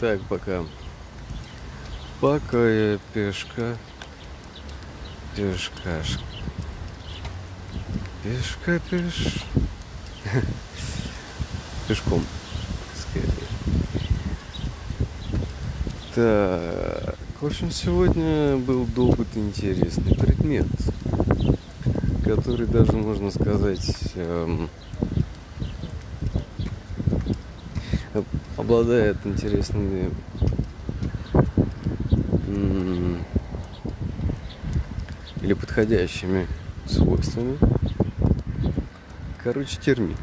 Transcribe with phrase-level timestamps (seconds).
[0.00, 0.64] Так, пока.
[2.20, 3.74] Пока я пешка.
[5.34, 6.18] Пешкаш.
[8.22, 9.44] Пешка, пеш.
[11.88, 12.22] Пешком.
[12.94, 13.48] Скорее.
[16.14, 17.16] Так.
[17.40, 20.66] В общем, сегодня был добыт интересный предмет,
[22.26, 24.68] который даже, можно сказать, эм,
[28.60, 30.10] обладает интересными
[35.42, 36.46] или подходящими
[36.86, 37.58] свойствами.
[39.42, 40.16] Короче, термит.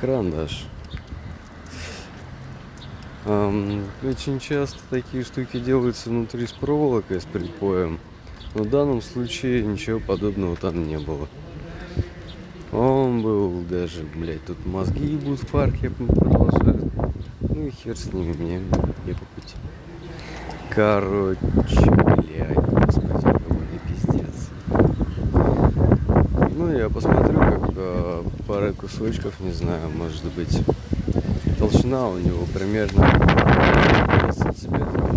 [0.00, 0.66] Карандаш.
[3.24, 7.98] Очень часто такие штуки делаются внутри с проволокой, с припоем.
[8.54, 11.26] Но в данном случае ничего подобного там не было.
[12.70, 16.43] Он был даже, блядь, тут мозги ебут в парке продолжают.
[17.64, 19.54] Ну и хер с ними, мне, мне по пути.
[20.68, 24.50] Короче, блядь, господи, какой пиздец.
[26.58, 30.62] Ну, я посмотрю, как э, пара кусочков, не знаю, может быть,
[31.58, 33.08] толщина у него примерно
[34.30, 35.10] сантиметров.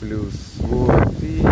[0.00, 1.46] Плюс вот и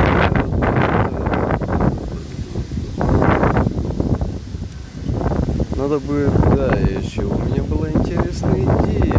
[5.80, 9.18] Надо будет, да, еще у меня была интересная идея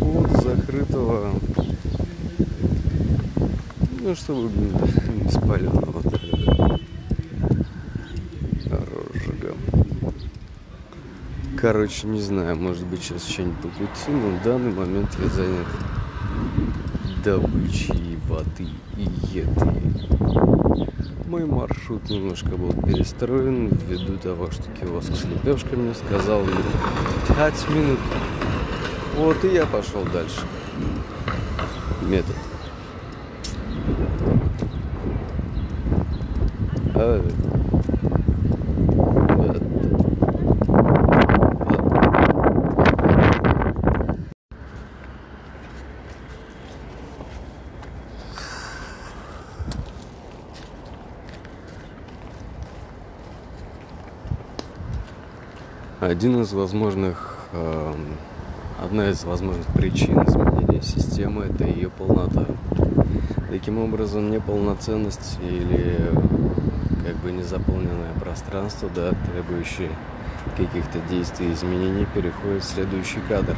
[0.00, 1.30] от закрытого,
[4.00, 6.02] ну, чтобы не спаленного
[8.70, 9.54] розжига.
[11.60, 15.66] Короче, не знаю, может быть сейчас что-нибудь по пути, но в данный момент я занят
[17.24, 19.02] добычей воды и
[19.36, 19.82] еды.
[21.26, 26.54] Мой маршрут немножко был перестроен ввиду того, что киоск с лепешками сказал мне
[27.36, 27.98] 5 минут.
[29.16, 30.40] Вот и я пошел дальше.
[32.02, 32.36] Метод.
[56.00, 58.16] Один из возможных, эм,
[58.82, 62.46] одна из возможных причин изменения системы– это ее полнота.
[63.50, 66.10] Таким образом, неполноценность или
[67.06, 69.90] как бы незаполненное пространство, да, требующее
[70.56, 73.56] каких-то действий и изменений, переходит в следующий кадр,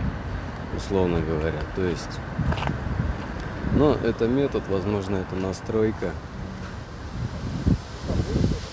[0.76, 1.60] условно говоря.
[1.75, 2.20] То есть,
[3.75, 6.10] но это метод, возможно, это настройка,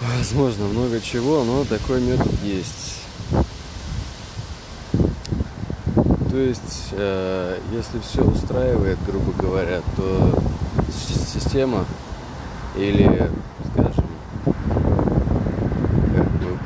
[0.01, 3.01] возможно, много чего, но такой метод есть.
[6.31, 10.37] То есть, э, если все устраивает, грубо говоря, то
[10.91, 11.85] система
[12.75, 13.31] или,
[13.71, 14.05] скажем,
[14.43, 16.57] как бы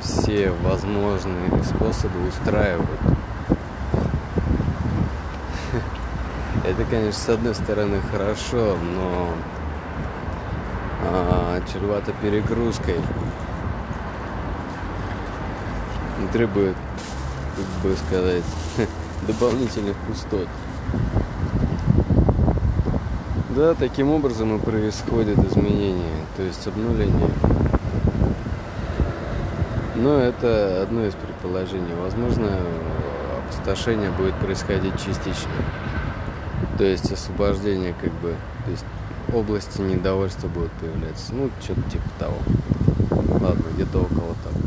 [0.00, 3.00] все возможные способы устраивают.
[6.64, 9.28] Это, конечно, с одной стороны хорошо, но
[11.04, 12.96] а, чревато перегрузкой.
[16.32, 16.76] Требует
[17.56, 18.44] как бы сказать,
[19.26, 20.46] дополнительных пустот.
[23.56, 27.30] Да, таким образом и происходит изменение, то есть обнуление.
[29.98, 31.92] Но это одно из предположений.
[32.00, 32.48] Возможно,
[33.36, 35.50] опустошение будет происходить частично.
[36.78, 38.84] То есть освобождение как бы, то есть
[39.34, 41.34] области недовольства будут появляться.
[41.34, 42.38] Ну, что-то типа того.
[43.40, 44.60] Ладно, где-то около того.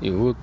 [0.00, 0.38] И вот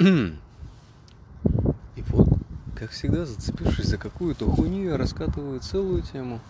[1.96, 2.28] И вот,
[2.74, 6.40] как всегда, зацепившись за какую-то хуйню, я раскатываю целую тему,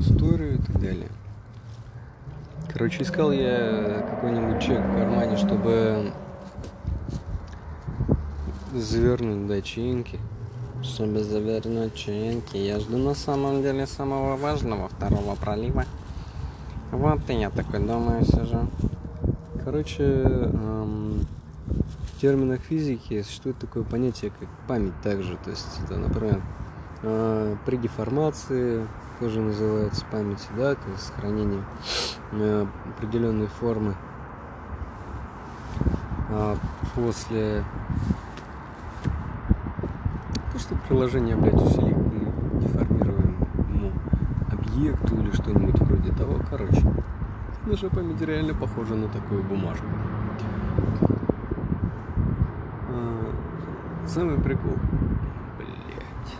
[0.00, 1.08] историю и так далее.
[2.68, 6.12] Короче, искал я какой-нибудь чек в кармане, чтобы
[8.74, 10.18] завернуть дочинки.
[10.82, 12.56] Чтобы завернуть чаинки.
[12.56, 15.84] Я жду на самом деле самого важного, второго пролива.
[16.90, 18.68] Вот и я такой думаю сижу.
[19.64, 21.26] Короче, эм,
[22.16, 25.36] в терминах физики существует такое понятие, как память также.
[25.36, 26.40] То есть, это, например,
[27.02, 28.86] э, при деформации
[29.20, 31.62] тоже называется память, да, то есть сохранение
[32.32, 32.66] э,
[32.96, 33.94] определенной формы.
[36.28, 36.56] а,
[36.94, 37.62] после
[40.52, 43.92] то, что приложение, блядь, усилий мы деформируемому
[44.50, 46.40] объекту или что-нибудь вроде того.
[46.50, 46.82] Короче,
[47.66, 49.86] наша память реально похожа на такую бумажку.
[52.88, 53.32] А,
[54.16, 54.72] самый прикол.
[55.58, 56.32] Блять.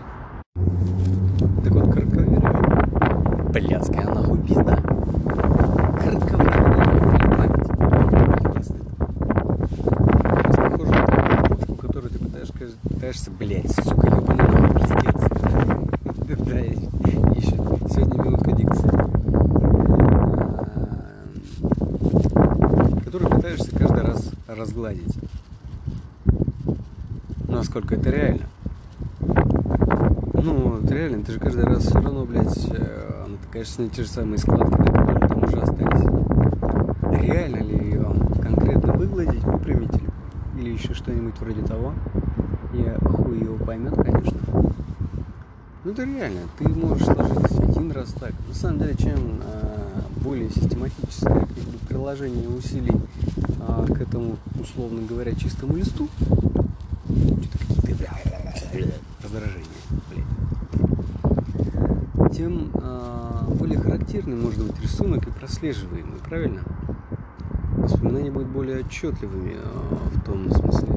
[1.63, 2.41] Так вот, коротковерие.
[3.53, 4.79] Блядская нахуй пизда.
[12.83, 15.21] пытаешься, блядь, сука, ебаный нахуй, пиздец.
[16.47, 16.59] Да,
[17.35, 17.57] еще
[17.93, 18.91] сегодня минутка дикции.
[23.05, 25.15] Который пытаешься каждый раз разгладить.
[27.89, 28.43] Насколько это реально.
[30.43, 34.09] Ну, это реально, ты же каждый раз все равно, блядь, э, она, конечно, те же
[34.09, 36.03] самые складки, которые там уже остались.
[37.23, 40.03] Реально ли вам конкретно выгладить, выпрямить
[40.59, 41.93] или еще что-нибудь вроде того?
[42.73, 44.39] я хуй его поймет, конечно.
[45.85, 48.33] Ну это реально, ты можешь сложить один раз так.
[48.49, 53.01] На самом деле, чем э, более систематическое как бы, приложение усилий
[53.61, 56.09] э, к этому, условно говоря, чистому листу,
[58.77, 59.67] какие-то раздражения,
[60.11, 60.25] блядь,
[62.37, 66.63] тем э, более характерный может быть рисунок и прослеживаемый, правильно?
[67.77, 69.61] Воспоминания будут более отчетливыми э,
[70.15, 70.97] в том смысле,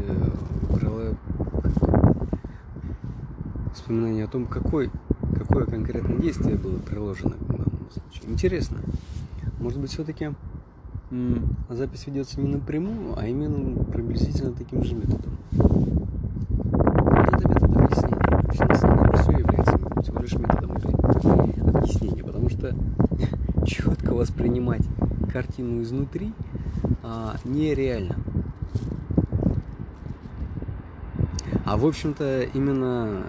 [3.89, 4.91] воспоминания о том, какой,
[5.35, 8.31] какое конкретное действие было приложено к данному случаю.
[8.31, 8.77] Интересно.
[9.59, 10.31] Может быть, все-таки
[11.69, 15.37] запись ведется не напрямую, а именно приблизительно таким же методом.
[15.53, 18.41] Это метод объяснения.
[18.43, 22.75] Вообще, на самом деле, все является всего лишь методом объяснения, потому что
[23.65, 24.85] четко воспринимать
[25.31, 26.33] картину изнутри
[27.03, 28.17] а, нереально.
[31.65, 33.25] А в общем-то именно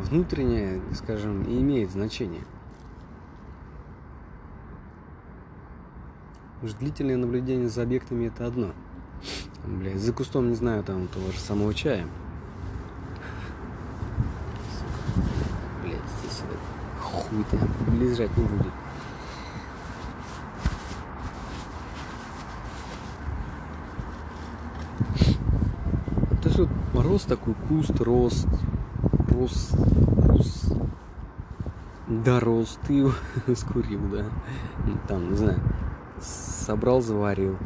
[0.00, 2.42] внутреннее, скажем, и имеет значение.
[6.62, 8.72] Уж длительное наблюдение за объектами это одно.
[9.66, 12.06] Блять, за кустом не знаю там того же самого чая.
[15.82, 18.72] Блять, здесь это хуй там лежать не будет.
[26.44, 26.68] То есть вот
[27.24, 28.48] рос такой куст, рост,
[29.30, 29.70] рос,
[30.28, 30.72] рос,
[32.06, 33.12] дорос, ты его
[33.54, 34.24] скурил, да,
[35.08, 35.60] там, не знаю,
[36.20, 37.56] собрал, заварил.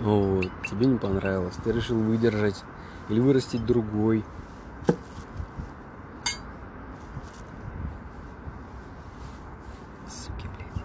[0.00, 2.64] Вот, тебе не понравилось, ты решил выдержать
[3.08, 4.24] или вырастить другой.
[10.08, 10.84] Суки, блядь.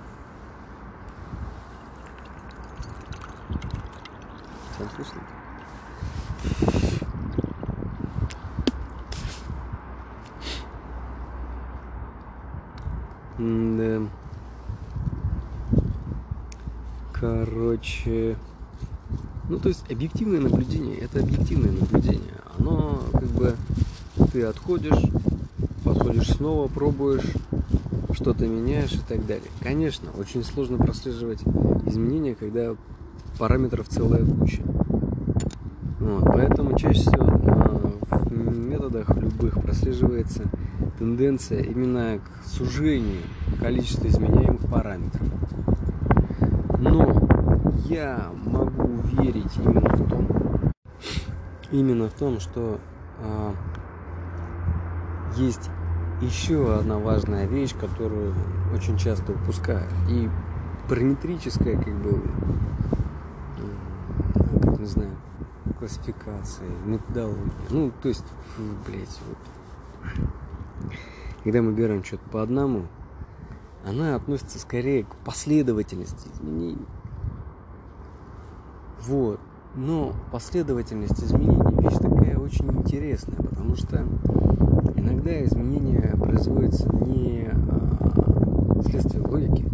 [4.78, 5.22] Сам слышно?
[13.38, 14.02] Да.
[17.14, 18.36] Короче,
[19.58, 22.36] ну то есть объективное наблюдение, это объективное наблюдение.
[22.60, 23.56] Оно как бы
[24.32, 25.02] ты отходишь,
[25.84, 27.26] подходишь снова, пробуешь,
[28.12, 29.50] что-то меняешь и так далее.
[29.60, 31.40] Конечно, очень сложно прослеживать
[31.88, 32.76] изменения, когда
[33.40, 34.62] параметров целая куча.
[36.02, 40.44] Вот, поэтому чаще всего а, в методах любых прослеживается
[41.00, 43.24] тенденция именно к сужению
[43.60, 45.28] количества изменяемых параметров.
[46.78, 47.28] Но
[47.90, 50.74] я могу верить именно в том,
[51.72, 52.80] именно в том, что
[53.20, 53.54] а,
[55.36, 55.70] есть
[56.22, 58.34] еще одна важная вещь, которую
[58.74, 59.88] очень часто упускаю.
[60.10, 60.30] И
[60.90, 62.22] параметрическая, как бы,
[64.34, 65.16] как не знаю,
[65.78, 67.52] классификация, методология.
[67.70, 68.26] Ну, то есть,
[68.88, 69.38] блядь, вот
[71.44, 72.88] когда мы берем что-то по одному,
[73.86, 76.86] она относится скорее к последовательности изменений.
[79.06, 79.40] Вот.
[79.76, 84.04] Но последовательность изменений вещь такая очень интересная, потому что
[84.96, 89.70] иногда изменения производятся не а, вследствие логики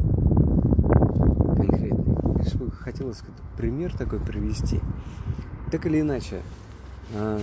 [1.55, 2.43] конкретной.
[2.43, 3.21] Лишь бы хотелось
[3.55, 4.81] пример такой привести.
[5.71, 6.41] Так или иначе,
[7.15, 7.39] а,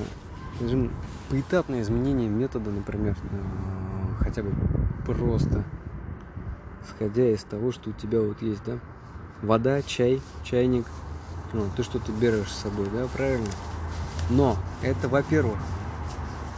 [0.56, 0.90] скажем,
[1.30, 4.52] поэтапное изменение метода, например, а, хотя бы
[5.06, 5.64] просто
[6.84, 8.78] исходя из того, что у тебя вот есть, да,
[9.42, 10.84] вода, чай, чайник,
[11.52, 13.50] ну, ты что-то берешь с собой, да, правильно?
[14.28, 15.59] Но это, во-первых,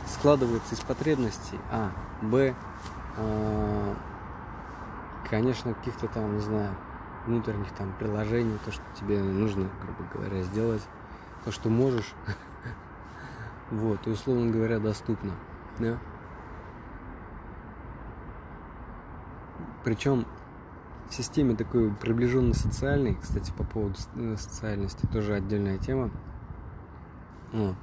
[0.07, 2.55] складывается из потребностей, а, б,
[3.17, 3.95] э,
[5.31, 6.71] конечно, каких-то там, не знаю,
[7.27, 10.83] внутренних там приложений, то, что тебе нужно, грубо говоря, сделать,
[11.45, 12.13] то, что можешь,
[13.71, 15.33] вот, и, условно говоря, доступно,
[15.79, 15.99] да.
[19.85, 20.27] Причем
[21.11, 26.11] в системе такой приближенно социальной, кстати, по поводу э, социальности, тоже отдельная тема,
[27.53, 27.75] ну,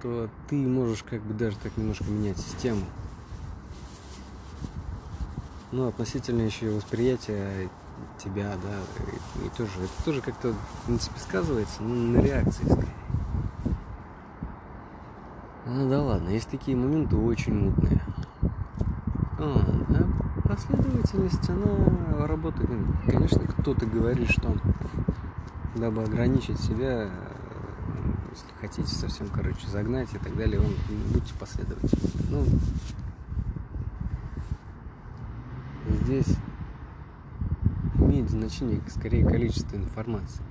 [0.00, 2.82] что ты можешь как бы даже так немножко менять систему.
[5.70, 7.68] Ну, относительно еще восприятия
[8.16, 12.94] тебя, да, и, и тоже, это тоже как-то, в принципе, сказывается, ну, на реакции скорее.
[15.66, 18.00] Ну да ладно, есть такие моменты очень мутные.
[19.40, 20.04] А, да,
[20.48, 22.68] последовательность, она работает.
[23.06, 24.56] Конечно, кто-то говорит, что
[25.76, 27.08] дабы ограничить себя,
[28.30, 30.72] если хотите совсем, короче, загнать и так далее, он,
[31.12, 32.10] будьте последовательны.
[32.30, 32.44] Ну,
[36.02, 36.36] здесь
[37.94, 40.42] имеет значение скорее количество информации.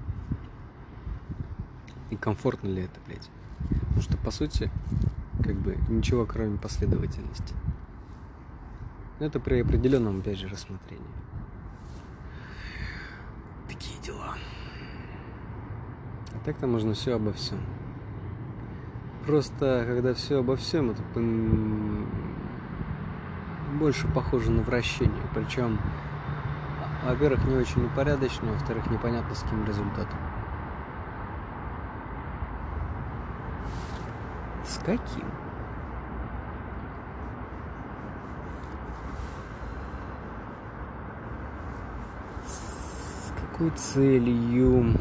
[2.10, 3.29] И комфортно ли это, блядь.
[3.60, 4.72] Потому что, по сути,
[5.44, 7.53] как бы ничего кроме последовательности.
[9.19, 11.03] Это при определенном, опять же, рассмотрении.
[13.67, 14.36] Такие дела.
[16.33, 17.59] А так-то можно все обо всем.
[19.25, 21.01] Просто, когда все обо всем, это
[23.79, 25.24] больше похоже на вращение.
[25.33, 25.79] Причем,
[27.03, 30.19] во-первых, не очень упорядоченно, во-вторых, непонятно с каким результатом.
[34.63, 35.25] С каким?
[42.45, 44.93] С какой целью?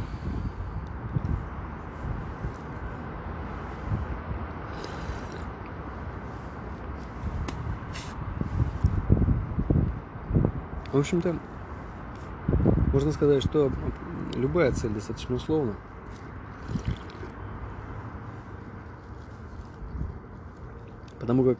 [10.90, 11.36] В общем-то,
[12.94, 13.70] можно сказать, что
[14.34, 15.74] любая цель достаточно условна.
[21.20, 21.58] Потому как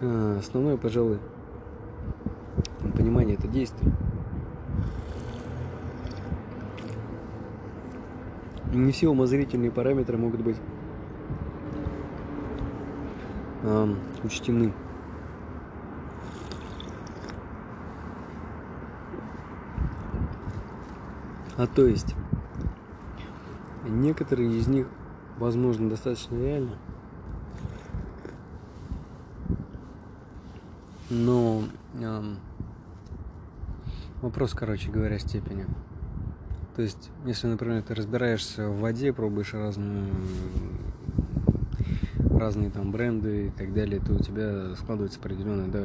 [0.00, 1.18] э, основное, пожалуй,
[2.94, 3.92] понимание это действие.
[8.80, 10.56] Не все умозрительные параметры могут быть
[13.62, 13.94] э,
[14.24, 14.72] учтены.
[21.58, 22.16] А то есть,
[23.86, 24.86] некоторые из них,
[25.36, 26.78] возможно, достаточно реальны,
[31.10, 31.64] но
[32.00, 32.38] эм,
[34.22, 35.66] вопрос, короче говоря, степени.
[36.80, 40.10] То есть, если, например, ты разбираешься в воде, пробуешь разные,
[42.38, 45.82] разные там бренды и так далее, то у тебя складывается определенное да,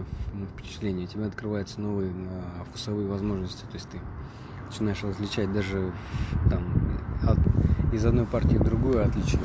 [0.53, 3.99] впечатление, у тебя открываются новые а, вкусовые возможности, то есть ты
[4.69, 5.91] начинаешь различать даже
[6.49, 6.63] там,
[7.23, 7.39] от,
[7.93, 9.41] из одной партии в другую отличия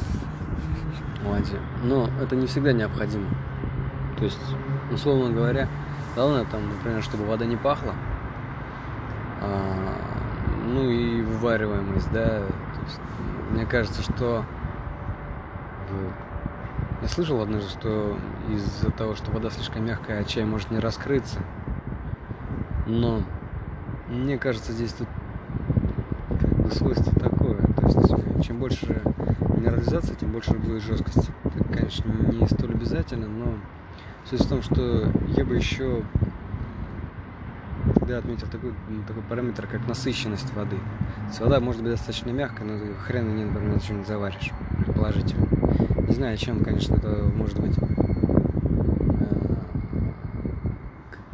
[1.24, 1.58] в воде.
[1.82, 3.28] Но это не всегда необходимо.
[4.18, 4.38] То есть,
[4.92, 5.68] условно говоря,
[6.14, 7.96] главное там, например, чтобы вода не пахла,
[9.40, 10.09] а,
[10.70, 12.24] ну и вывариваемость, да.
[12.24, 13.00] То есть,
[13.50, 14.44] мне кажется, что
[17.02, 18.16] я слышал однажды, что
[18.50, 21.40] из-за того, что вода слишком мягкая, а чай может не раскрыться.
[22.86, 23.22] Но
[24.08, 25.08] мне кажется, здесь тут
[26.28, 27.56] как бы свойство такое.
[27.56, 29.00] То есть э, чем больше
[29.56, 31.32] минерализации, тем больше будет жесткости.
[31.44, 33.54] Это, конечно, не столь обязательно, но
[34.28, 36.02] суть в том, что я бы еще
[38.10, 38.74] тогда отметил такой,
[39.06, 40.76] такой параметр, как насыщенность воды.
[41.36, 45.46] То вода может быть достаточно мягкая, но хрен не, например, что-нибудь заваришь, предположительно.
[46.08, 47.84] Не знаю, чем, конечно, это может быть э,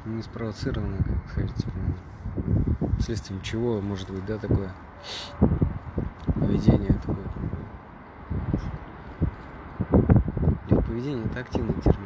[0.04, 1.71] не спровоцировано, как сказать, типа,
[3.00, 4.71] следствием чего может быть, да, такое
[6.35, 7.16] поведение такое.
[10.68, 12.05] Или поведение это активный термин.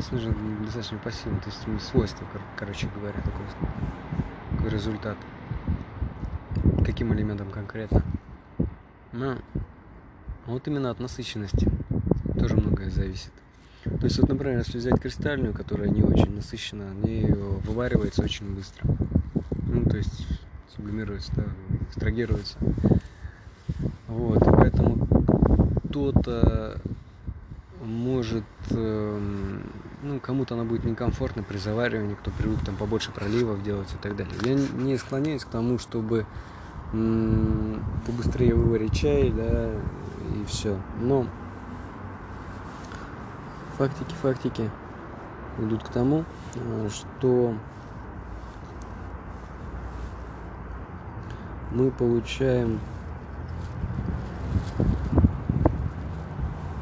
[0.00, 2.26] Здесь нужно достаточно пассивно, то есть свойство,
[2.56, 3.44] короче говоря, такой,
[4.52, 5.18] такой результат.
[6.84, 8.02] Каким элементом конкретно?
[9.12, 9.36] Но
[10.46, 11.70] вот именно от насыщенности
[12.38, 13.32] тоже многое зависит.
[13.84, 18.86] То есть, вот, например, если взять кристальную, которая не очень насыщена, она вываривается очень быстро
[19.72, 20.26] ну, то есть
[20.74, 21.44] сублимируется, да,
[21.88, 22.56] экстрагируется.
[24.08, 25.06] Вот, поэтому
[25.88, 26.80] кто-то
[27.84, 29.49] может, э,
[30.02, 34.16] ну, кому-то она будет некомфортно при заваривании, кто привык там побольше проливов делать и так
[34.16, 34.34] далее.
[34.42, 36.26] Я не склоняюсь к тому, чтобы
[38.06, 39.70] побыстрее выварить чай, да,
[40.34, 40.76] и все.
[41.00, 41.26] Но
[43.78, 44.70] фактики, фактики.
[45.58, 46.24] идут к тому,
[46.88, 47.54] что
[51.70, 52.80] мы получаем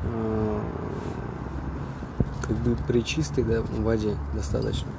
[0.04, 0.60] э,
[2.42, 4.90] как бы при чистой да, воде достаточно.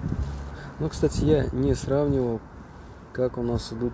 [0.80, 2.40] Но, кстати, я не сравнивал,
[3.12, 3.94] как у нас идут,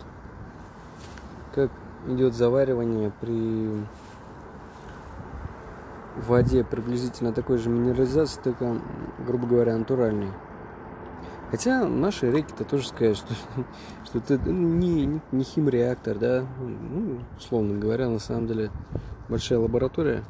[1.55, 1.71] как
[2.07, 3.85] идет заваривание при
[6.27, 8.79] воде приблизительно такой же минерализации, только,
[9.25, 10.31] грубо говоря, натуральной.
[11.49, 13.33] Хотя наши реки-то тоже сказать, что,
[14.05, 18.71] что это ну, не, не, не химреактор, да, ну, условно говоря, на самом деле
[19.29, 20.23] большая лаборатория.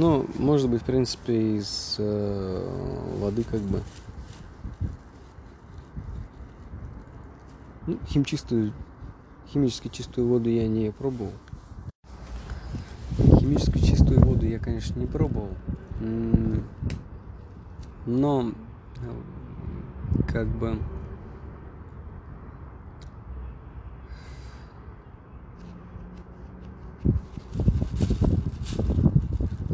[0.00, 3.82] Но, может быть, в принципе, из э, воды как бы
[7.86, 8.72] Ну, химчистую,
[9.48, 11.32] химически чистую воду я не пробовал.
[13.40, 15.50] Химически чистую воду я, конечно, не пробовал.
[18.06, 18.52] Но
[20.26, 20.78] как бы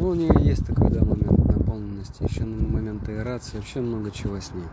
[0.06, 4.52] Ну, у нее есть такой, да, момент наполненности, еще момент аэрации, вообще много чего с
[4.54, 4.68] ней.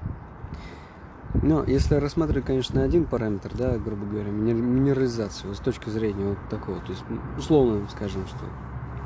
[1.42, 6.80] Но если рассматривать, конечно, один параметр, да, грубо говоря, минерализацию с точки зрения вот такого,
[6.82, 7.04] то есть
[7.36, 8.46] условно скажем, что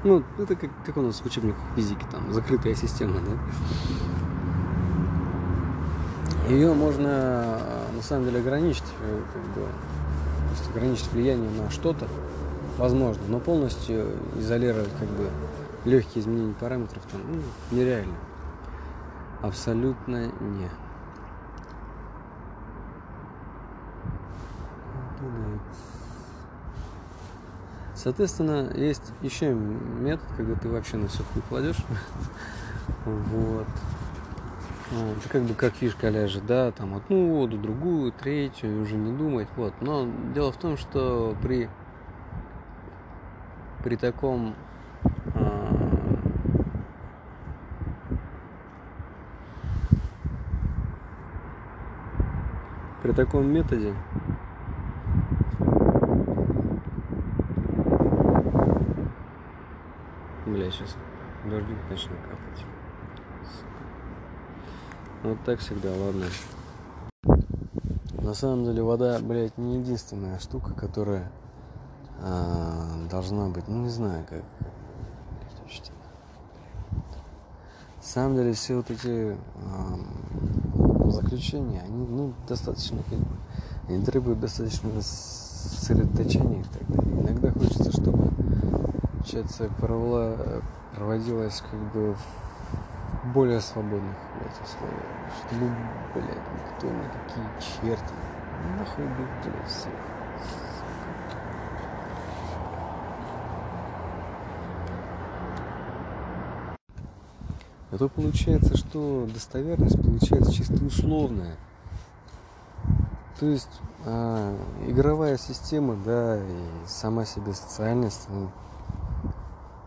[0.03, 3.31] ну, это как, как у нас в учебниках физики, там, закрытая система, да.
[6.50, 7.57] Ее можно
[7.96, 12.05] на самом деле ограничить, э, как бы, то есть ограничить влияние на что-то,
[12.77, 14.07] возможно, но полностью
[14.38, 15.29] изолировать как бы
[15.86, 17.41] легкие изменения параметров там ну,
[17.75, 18.15] нереально.
[19.41, 20.69] Абсолютно не.
[27.96, 31.84] Соответственно, есть еще метод, когда ты вообще на все хуй кладешь.
[33.06, 33.67] Вот.
[34.91, 39.47] Это как бы как фишка ляжет, да, там одну воду, другую, третью, уже не думать.
[39.58, 39.73] Вот.
[39.82, 41.69] Но дело в том, что при
[43.84, 44.56] при таком
[53.17, 53.95] таком методе
[60.45, 60.95] Бля, сейчас
[61.49, 62.65] дождик начнет капать.
[65.23, 66.27] Вот так всегда, ладно.
[68.21, 71.32] На самом деле вода, блядь, не единственная штука, которая
[72.21, 74.43] а, должна быть, ну не знаю, как.
[77.95, 79.99] На самом деле все вот эти а,
[81.12, 83.36] заключения, они ну, достаточно, как бы,
[83.88, 87.22] они требуют достаточно сосредоточения и так далее.
[87.22, 88.30] Иногда хочется, чтобы
[89.13, 90.62] получается, провела,
[90.96, 95.04] проводилась как бы в более свободных, блядь, условиях.
[95.48, 95.70] Чтобы,
[96.13, 98.13] блядь, никто, никакие черти.
[98.78, 100.16] Нахуй блядь, всех.
[107.97, 111.55] А то получается, что достоверность получается чисто условная.
[113.39, 114.55] То есть а,
[114.88, 118.51] игровая система, да, и сама себе социальность, ну,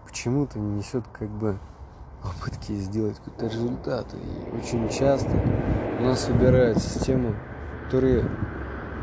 [0.05, 1.57] почему-то несет как бы
[2.21, 4.07] попытки сделать какой-то результат.
[4.13, 5.31] И очень часто
[6.01, 7.37] у нас выбирают систему,
[7.85, 8.29] которые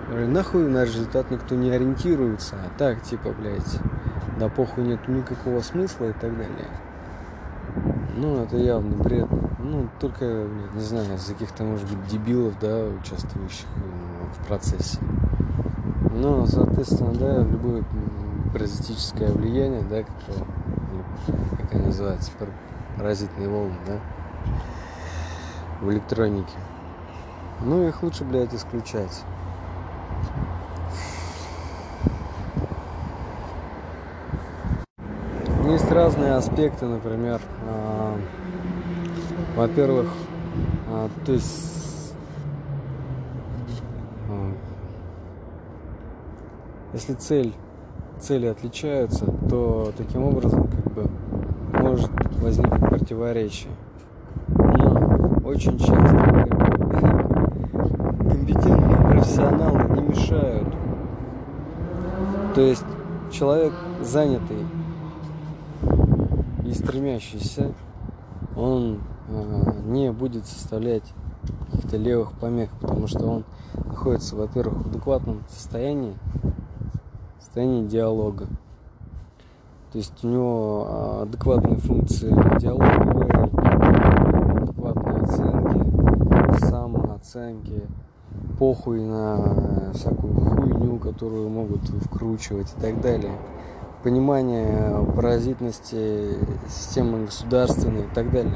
[0.09, 3.79] нахуй на результат никто не ориентируется, а так типа, блядь,
[4.37, 6.67] да похуй нет никакого смысла и так далее.
[8.19, 9.27] Ну, это явный бред.
[9.60, 13.67] Ну, только, не знаю, из каких-то, может быть, дебилов, да, участвующих
[14.34, 14.97] в процессе.
[16.15, 17.84] Ну, соответственно, да, любое
[18.51, 20.47] паразитическое влияние, да, которое
[21.62, 22.32] как они называются,
[22.97, 23.99] паразитные волны, да,
[25.80, 26.58] в электронике.
[27.62, 29.23] Ну, их лучше, блядь, исключать.
[35.67, 37.96] Есть разные аспекты, например, э,
[39.57, 40.05] во-первых,
[40.87, 42.13] э, то есть,
[44.29, 44.53] э,
[46.93, 47.53] если цель
[48.19, 51.09] цели отличаются, то таким образом как бы
[51.81, 53.71] может возникнуть противоречие.
[54.47, 55.95] Но очень часто
[58.29, 60.67] компетентные профессионалы не мешают.
[62.53, 62.85] То есть
[63.31, 64.67] человек занятый
[66.63, 67.73] и стремящийся,
[68.55, 71.03] он не будет составлять
[71.71, 73.43] каких-то левых помех, потому что он
[73.85, 76.15] находится, во-первых, в адекватном состоянии,
[77.39, 78.47] состоянии диалога.
[79.91, 83.31] То есть у него а, адекватные функции диалоговые,
[84.61, 87.83] адекватные оценки, самооценки,
[88.59, 93.31] похуй на всякую хуйню, которую могут вкручивать и так далее.
[94.03, 96.35] Понимание паразитности
[96.69, 98.55] системы государственной и так далее.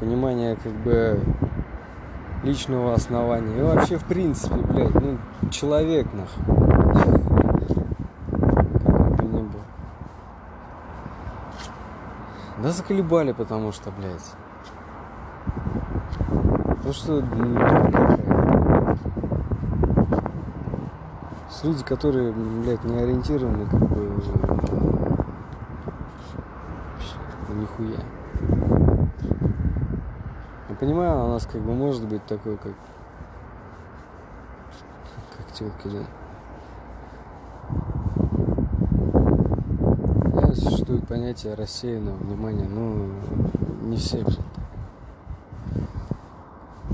[0.00, 1.20] Понимание как бы
[2.42, 3.58] личного основания.
[3.58, 5.18] И вообще, в принципе, блядь, ну,
[5.50, 6.58] человек, нахуй.
[12.62, 14.34] Да заколебали, потому что, блядь.
[16.84, 17.60] Ну что, ну,
[21.48, 24.22] С люди, которые, блядь, не ориентированы, как бы,
[27.54, 28.17] нихуя.
[30.80, 32.74] Понимаю, у нас как бы может быть такой, как,
[35.36, 36.04] как тетки, да.
[40.54, 43.10] существует понятие рассеянного внимания, ну,
[43.82, 44.64] не все, блядь, так.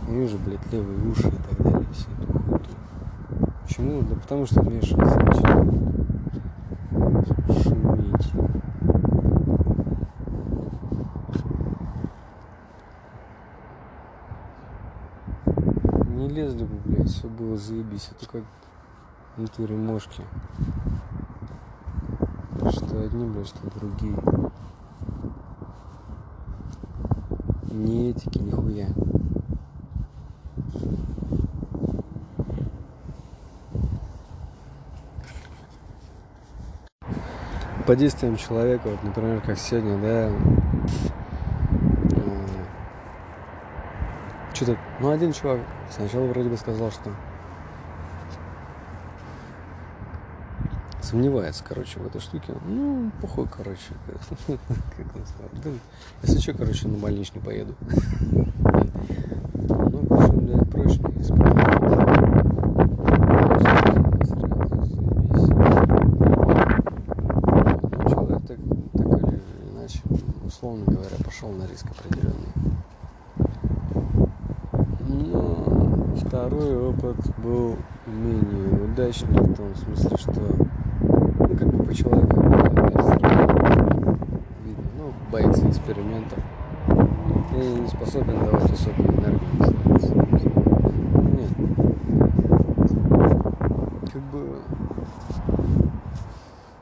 [0.09, 2.61] Я вижу, блядь, левые уши и так далее, все хуйню.
[3.62, 4.03] Почему?
[4.03, 5.37] Да потому что начинает.
[7.62, 8.33] Шуметь.
[16.09, 18.11] Не лезли бы, блядь, все было заебись.
[18.18, 18.42] Это как
[19.37, 20.23] в натуре мошки
[22.94, 24.16] что одни, блядь, что другие.
[27.70, 28.88] Ни этики, нихуя.
[37.87, 40.33] По действиям человека, вот, например, как сегодня, да,
[44.55, 47.11] что-то, ну, один чувак сначала вроде бы сказал, что
[51.14, 52.55] сомневается, короче, в этой штуке.
[52.67, 53.95] Ну, похуй, короче.
[54.47, 55.51] Как он сказал.
[55.62, 55.71] Да,
[56.23, 57.75] если что, короче, на больничный поеду.
[59.55, 61.25] Ну, причем, блядь, прочный
[68.11, 68.59] Человек так,
[68.93, 70.01] так или иначе,
[70.45, 72.53] условно говоря, пошел на риск определенный.
[75.07, 77.76] Но второй опыт был
[78.07, 80.33] менее удачный в том смысле, что
[81.57, 82.42] как бы по человеку
[84.62, 86.38] видно, ну, боится экспериментов
[87.52, 89.40] и не способен давать высокую энергию.
[91.33, 91.50] Нет.
[94.12, 94.59] Как бы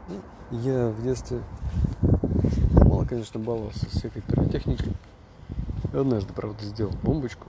[0.09, 0.17] ну,
[0.59, 1.39] я в детстве
[2.73, 4.93] мало, конечно, баловался всякой пиротехникой.
[5.93, 7.47] Однажды, правда, сделал бомбочку.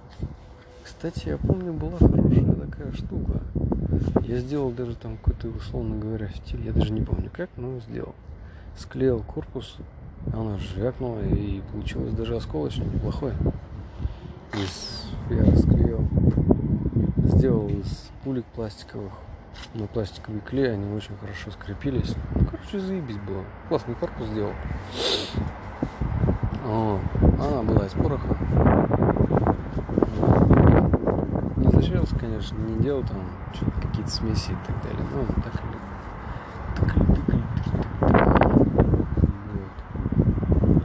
[0.83, 3.41] Кстати, я помню, была хорошая такая штука.
[4.21, 8.13] Я сделал даже там какой-то, условно говоря, стиль, я даже не помню как, но сделал.
[8.77, 9.77] Склеил корпус,
[10.33, 13.31] она звякнула, и получилось даже осколочный, неплохой.
[14.53, 16.07] Из, я склеил,
[17.35, 19.13] сделал из пулек пластиковых
[19.75, 22.13] на пластиковый клей, они очень хорошо скрепились.
[22.35, 23.43] Ну, короче, заебись было.
[23.69, 24.51] Классный корпус сделал.
[26.65, 26.99] О,
[27.39, 28.92] она была из пороха
[31.83, 33.17] изощрялся, конечно, не делал там
[33.81, 35.05] какие-то смеси и так далее.
[35.11, 35.77] Но так или
[36.75, 37.43] так или так или
[37.99, 38.55] так, так,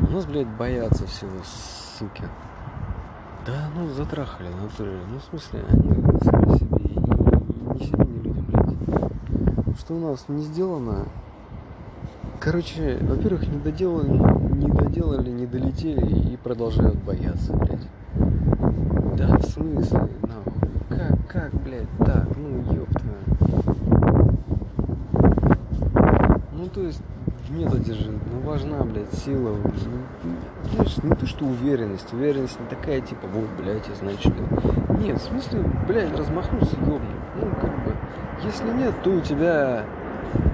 [0.00, 0.08] вот.
[0.08, 1.30] У нас, блядь, боятся всего,
[1.98, 2.24] суки.
[3.46, 4.98] Да, ну, затрахали, натуре.
[5.11, 5.90] Ну, в смысле, они
[6.22, 9.78] сами себе и, не себе, не людям, блядь.
[9.78, 11.06] Что у нас не сделано,
[12.40, 17.88] Короче, во-первых, не доделали, не доделали, не долетели и продолжают бояться, блядь.
[19.16, 20.08] Да, в смысле,
[21.28, 23.02] как, блядь, так, ну ёпта.
[26.52, 27.02] Ну то есть
[27.46, 29.54] в методе же, ну важна, блядь, сила.
[29.56, 29.70] Ну,
[30.72, 32.12] знаешь, не то, что уверенность.
[32.14, 34.32] Уверенность не такая, типа, вот, блядь, я значит.
[35.00, 36.98] Нет, в смысле, блядь, размахнулся ёбну.
[37.36, 37.94] Ну, как бы,
[38.42, 39.84] если нет, то у тебя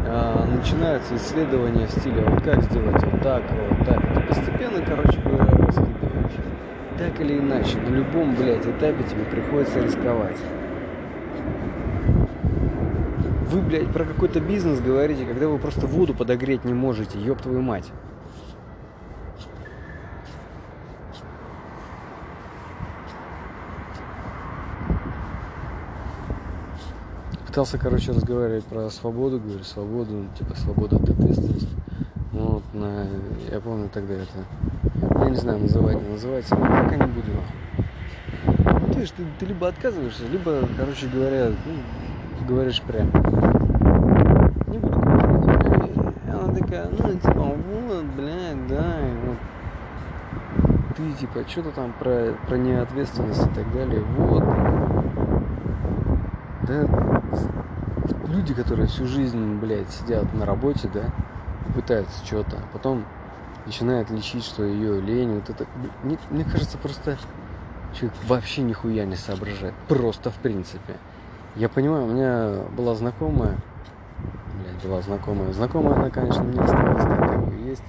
[0.07, 4.15] а, начинается исследование в стиле, вот как сделать вот так, вот так.
[4.15, 5.55] Ты постепенно, короче говоря,
[6.99, 10.37] так или иначе, на любом, блядь, этапе тебе приходится рисковать.
[13.55, 17.63] Вы, блядь, про какой-то бизнес говорите, когда вы просто воду подогреть не можете, ёб твою
[17.63, 17.89] мать.
[27.47, 31.69] Пытался, короче, разговаривать про свободу, говорю, свободу, ну, типа свобода от ответственности.
[32.33, 33.07] Ну, вот, на,
[33.53, 34.33] я помню тогда это
[35.23, 37.31] я не знаю, называть, не называть, пока не буду.
[38.49, 41.73] Ну, то есть ты, ты либо отказываешься, либо, короче говоря, ну,
[42.43, 43.11] говоришь прямо.
[44.67, 45.97] Не буду говорить.
[46.29, 49.39] Она такая, ну, типа, вот, блядь, да, и вот
[50.97, 54.01] ты типа что-то там про, про неответственность и так далее.
[54.17, 54.45] Вот.
[56.63, 56.87] Да,
[58.29, 61.11] люди, которые всю жизнь, блядь, сидят на работе, да,
[61.75, 63.05] пытаются что-то, а потом
[63.67, 65.67] начинают лечить, что ее лень, вот это,
[66.03, 67.17] мне, мне кажется, просто
[67.93, 70.95] человек вообще нихуя не соображает, просто в принципе.
[71.57, 73.57] Я понимаю, у меня была знакомая,
[74.61, 77.85] блядь, была знакомая, знакомая она, конечно, не осталась, так как бы есть,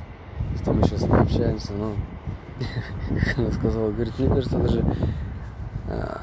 [0.61, 1.93] что мы сейчас не общаемся, но
[3.37, 4.85] она сказала, говорит, мне кажется, даже
[5.87, 6.21] а,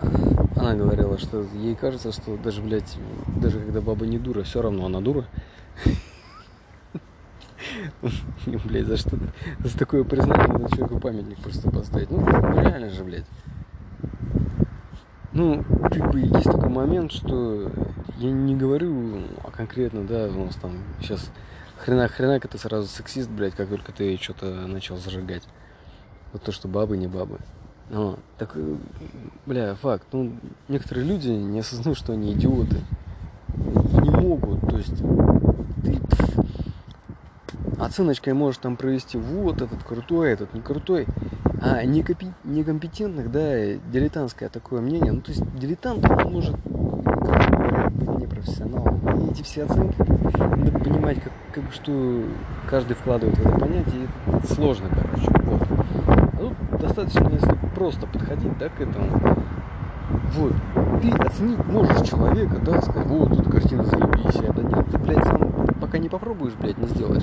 [0.56, 2.96] она говорила, что ей кажется, что даже, блядь,
[3.36, 5.24] даже когда баба не дура, все равно она дура.
[8.64, 9.16] Блядь, за что?
[9.60, 12.10] За такое признание надо человеку памятник просто поставить.
[12.10, 13.24] Ну, реально же, блядь.
[15.34, 17.70] Ну, как бы есть такой момент, что
[18.18, 21.30] я не говорю а конкретно, да, у нас там сейчас
[21.78, 25.42] хрена хренак это сразу сексист, блядь, как только ты что-то начал зажигать.
[26.32, 27.38] Вот то, что бабы не бабы.
[27.90, 28.56] Ну, так,
[29.44, 30.06] бля, факт.
[30.12, 30.32] Ну,
[30.68, 32.80] некоторые люди не осознают, что они идиоты.
[33.54, 34.60] И не могут.
[34.60, 36.00] То есть, ты
[37.78, 41.06] оценочкой можешь там провести вот этот крутой, этот не крутой.
[41.64, 45.12] А некомпетентных, да, дилетантское такое мнение.
[45.12, 48.98] Ну, то есть, дилетант, он может, как говорят, быть непрофессионалом.
[49.20, 52.24] И эти все оценки, надо понимать, как, как что
[52.68, 54.08] каждый вкладывает в это понятие.
[54.26, 55.30] Это сложно, короче.
[55.44, 55.62] Вот.
[56.08, 59.36] А тут достаточно, если просто подходить, да, к этому.
[60.32, 60.52] Вот.
[61.00, 64.86] Ты оценить можешь человека, да, сказать, вот, тут картина заебись, а это нет.
[64.90, 67.22] Ты, блядь, сам пока не попробуешь, блядь, не сделаешь.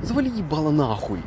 [0.00, 1.20] Завали ебало нахуй.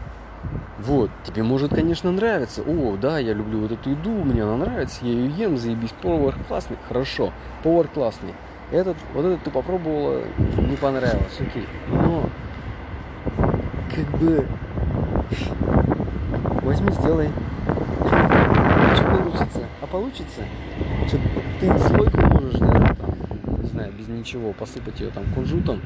[0.77, 2.61] Вот, тебе может, конечно, нравиться.
[2.61, 6.35] О, да, я люблю вот эту еду, мне она нравится, я ее ем, заебись, повар
[6.47, 7.31] классный, хорошо,
[7.63, 8.33] повар классный.
[8.71, 10.21] Этот, вот этот ты попробовала,
[10.57, 11.65] не понравилось, окей.
[11.88, 12.29] Но,
[13.95, 14.45] как бы,
[16.61, 17.29] возьми, сделай,
[18.95, 19.61] что получится?
[19.81, 20.41] А получится,
[21.07, 21.17] что
[21.61, 25.79] ты слойку можешь, да, там, не знаю, без ничего посыпать ее там кунжутом,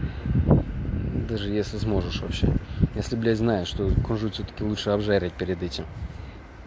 [1.29, 2.47] даже если сможешь вообще.
[2.95, 5.85] Если, блядь, знаешь, что кунжут все-таки лучше обжарить перед этим.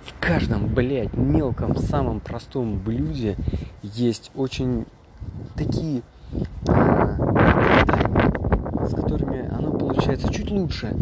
[0.04, 3.36] В каждом, блядь, мелком, самом простом блюде
[3.82, 4.86] есть очень
[5.56, 7.16] такие э,
[8.86, 10.96] с которыми оно получается чуть лучше.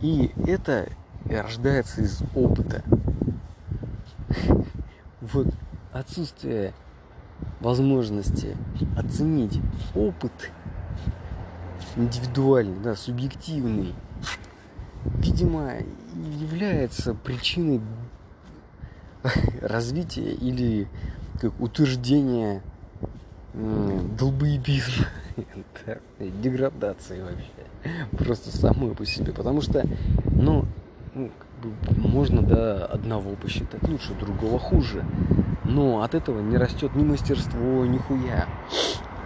[0.00, 0.88] И это
[1.28, 2.82] рождается из опыта
[5.20, 5.48] вот
[5.92, 6.72] отсутствие
[7.60, 8.56] возможности
[8.96, 9.60] оценить
[9.94, 10.50] опыт
[11.96, 13.94] индивидуальный, да, субъективный,
[15.18, 15.72] видимо,
[16.14, 17.80] является причиной
[19.60, 20.88] развития или
[21.40, 22.62] как утверждения
[23.54, 25.06] долбоебизма,
[26.18, 29.84] деградации вообще, просто самой по себе, потому что,
[30.32, 30.66] ну,
[31.14, 31.30] ну
[31.96, 35.04] можно до одного посчитать лучше, другого хуже.
[35.64, 38.46] Но от этого не растет ни мастерство, ни хуя.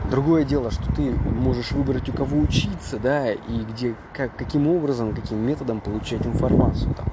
[0.08, 5.14] Другое дело, что ты можешь выбрать у кого учиться, да, и где, как, каким образом,
[5.14, 7.06] каким методом получать информацию, там,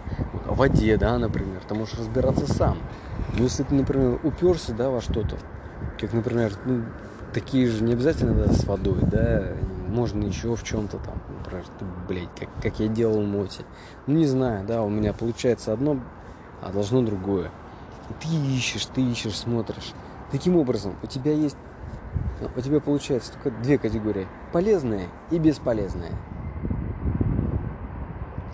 [0.47, 2.77] о воде, да, например, ты можешь разбираться сам.
[3.37, 5.37] Но если ты, например, уперся, да, во что-то,
[5.99, 6.83] как, например, ну,
[7.33, 9.53] такие же не обязательно, да, с водой, да,
[9.87, 11.65] можно еще в чем-то там, например,
[12.07, 13.63] блядь, как, как я делал в моте.
[14.05, 15.99] Ну, не знаю, да, у меня получается одно,
[16.61, 17.51] а должно другое.
[18.09, 19.93] И ты ищешь, ты ищешь, смотришь.
[20.31, 21.57] Таким образом, у тебя есть,
[22.55, 24.27] у тебя получается только две категории.
[24.51, 26.11] Полезные и бесполезные.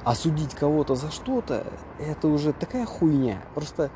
[0.03, 1.65] Осудить кого-то за что-то,
[1.99, 3.41] это уже такая хуйня.
[3.55, 3.89] Просто,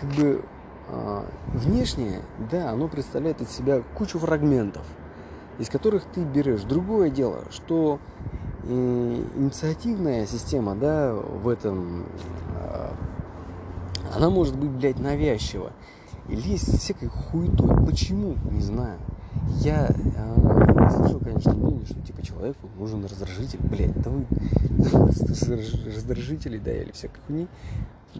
[0.00, 0.44] как бы,
[0.88, 4.84] а, внешнее, да, оно представляет из себя кучу фрагментов–
[5.58, 6.62] из которых ты берешь.
[6.62, 7.98] Другое дело, что
[8.64, 12.06] э, инициативная система, да, в этом,
[14.14, 15.72] она может быть, блядь, навязчива.
[16.28, 17.86] И лезть всякой хуетой.
[17.86, 18.36] Почему?
[18.50, 18.98] Не знаю.
[19.60, 23.58] Я э, слышал, конечно, мнение, что типа человеку нужен раздражитель.
[23.62, 24.26] Блядь, да вы
[26.64, 27.48] да, или всякой хуйни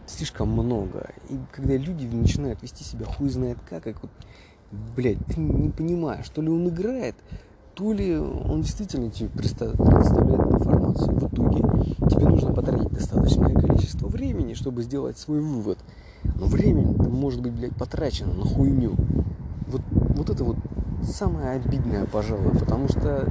[0.06, 1.10] слишком много.
[1.28, 4.10] И когда люди начинают вести себя хуй знает как, как вот
[4.96, 7.14] блядь, ты не понимаешь, то ли он играет,
[7.74, 11.16] то ли он действительно тебе предоставляет информацию.
[11.16, 11.62] В итоге
[12.10, 15.78] тебе нужно потратить достаточное количество времени, чтобы сделать свой вывод.
[16.38, 18.94] Но время может быть, блядь, потрачено на хуйню.
[19.68, 20.56] Вот, вот это вот
[21.02, 23.28] самое обидное, пожалуй, потому что...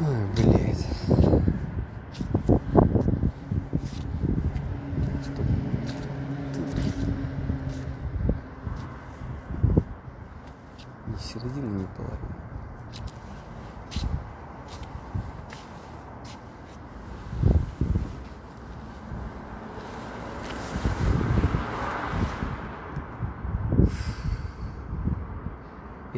[0.00, 0.86] Ой, блядь.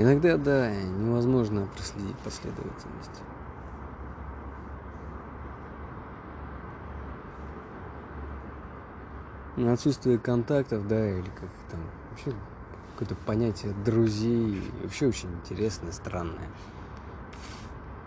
[0.04, 3.22] Иногда, да, невозможно проследить последовательность.
[9.56, 12.34] Но отсутствие контактов, да, или как там, вообще
[12.92, 16.50] какое-то понятие друзей, вообще очень интересное, странное.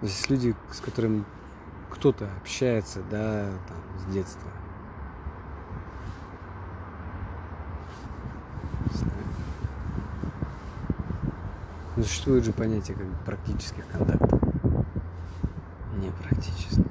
[0.03, 1.25] Здесь люди, с которыми
[1.89, 4.51] кто-то общается, да, там, с детства.
[11.97, 14.39] Но существует же понятие как практических контактов.
[15.99, 16.85] Непрактических.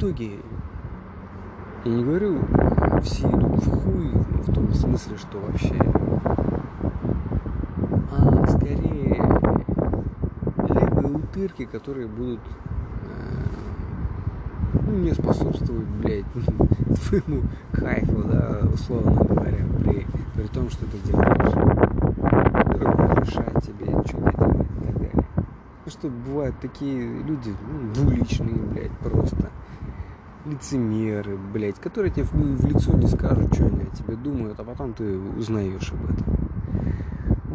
[0.00, 0.30] итоге,
[1.84, 2.40] я не говорю,
[3.02, 4.08] все идут в хуй,
[4.46, 5.74] в том смысле, что вообще,
[8.10, 9.22] а скорее
[11.40, 12.40] утырки, которые будут
[13.02, 13.40] э,
[14.86, 21.54] ну, не способствовать, блядь, твоему кайфу, да, условно говоря, при, при том, что ты делаешь.
[23.20, 25.12] Решать тебе, что-то делать и так далее.
[25.84, 29.50] Ну что, бывают такие люди, ну, двуличные, блядь, просто
[30.46, 34.64] лицемеры, блядь, которые тебе в, в лицо не скажут, что они о тебе думают, а
[34.64, 36.40] потом ты узнаешь об этом.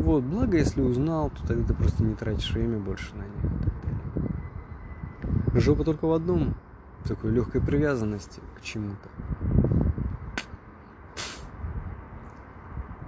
[0.05, 3.63] Вот, благо, если узнал, то тогда ты просто не тратишь время больше на них и
[3.63, 4.29] так далее.
[5.55, 6.53] Жопа только в одном,
[7.05, 9.09] такой легкой привязанности к чему-то.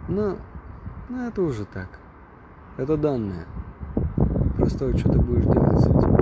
[0.08, 0.38] Но,
[1.10, 1.90] но это уже так.
[2.78, 3.46] Это данное.
[4.56, 6.18] Просто что ты будешь делать с этим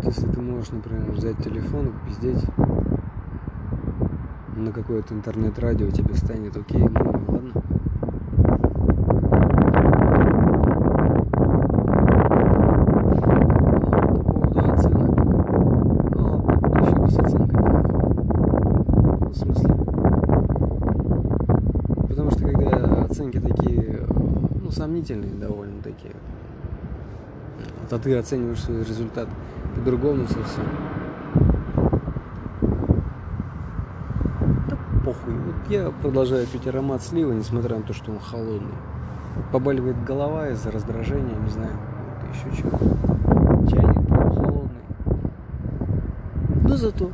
[0.00, 2.44] вот если ты можешь, например, взять телефон и пиздеть
[4.56, 7.62] на какое-то интернет-радио тебе станет окей, ну ладно.
[23.20, 24.06] оценки такие,
[24.62, 26.14] ну, сомнительные довольно такие.
[27.90, 29.28] А ты оцениваешь свой результат
[29.74, 30.64] по-другому совсем.
[34.68, 35.34] Да похуй.
[35.34, 38.74] Вот я продолжаю пить аромат слива, несмотря на то, что он холодный.
[39.52, 41.72] Побаливает голова из-за раздражения, не знаю,
[42.32, 42.78] еще чего.
[43.68, 44.70] Чайник холодный.
[46.62, 47.10] Но зато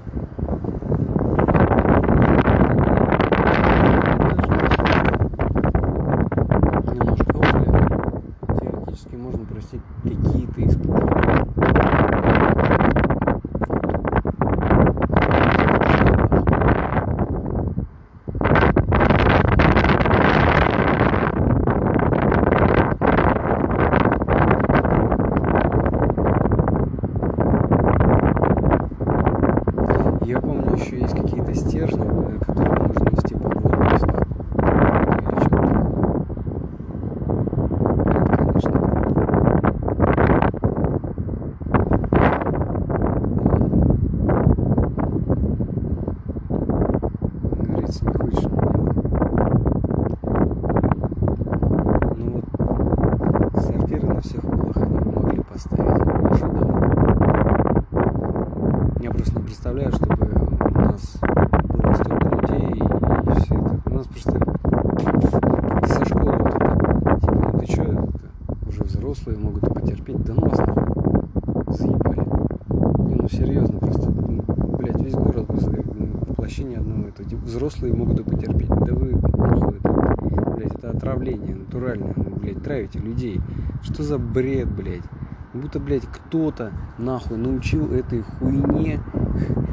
[77.57, 78.69] взрослые могут и потерпеть.
[78.69, 83.41] Да вы, нахуй это, блядь, это отравление натуральное, вы, блядь, травите людей.
[83.83, 85.05] Что за бред, блядь?
[85.53, 89.01] Будто, блядь, кто-то, нахуй, научил этой хуйне,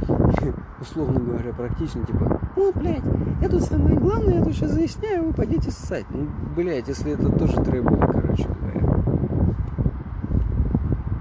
[0.80, 3.04] условно говоря, практично, типа, о, блядь,
[3.42, 6.06] я тут самое главное, я тут сейчас заясняю, вы пойдете ссать.
[6.10, 8.82] Ну, блядь, если это тоже требует, короче говоря.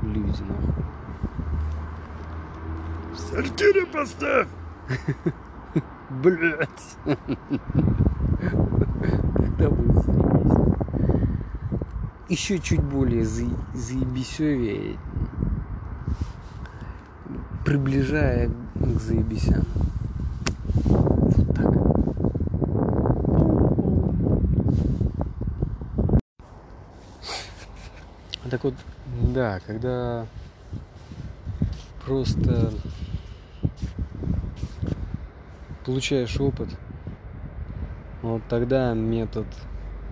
[0.03, 0.85] Люди, нахуй.
[3.13, 4.49] В сортире поставь!
[6.23, 6.97] Блять.
[9.37, 10.53] Когда будет заебись.
[12.33, 13.45] Еще чуть более за...
[13.75, 14.99] заебисевее.
[17.63, 19.67] приближая к заебисям.
[20.87, 21.75] Вот так.
[28.51, 28.75] Так вот,
[29.35, 30.27] да, когда
[32.07, 32.73] просто
[35.85, 36.71] получаешь опыт,
[38.23, 39.47] вот тогда метод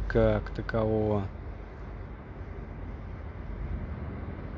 [0.07, 1.25] как такового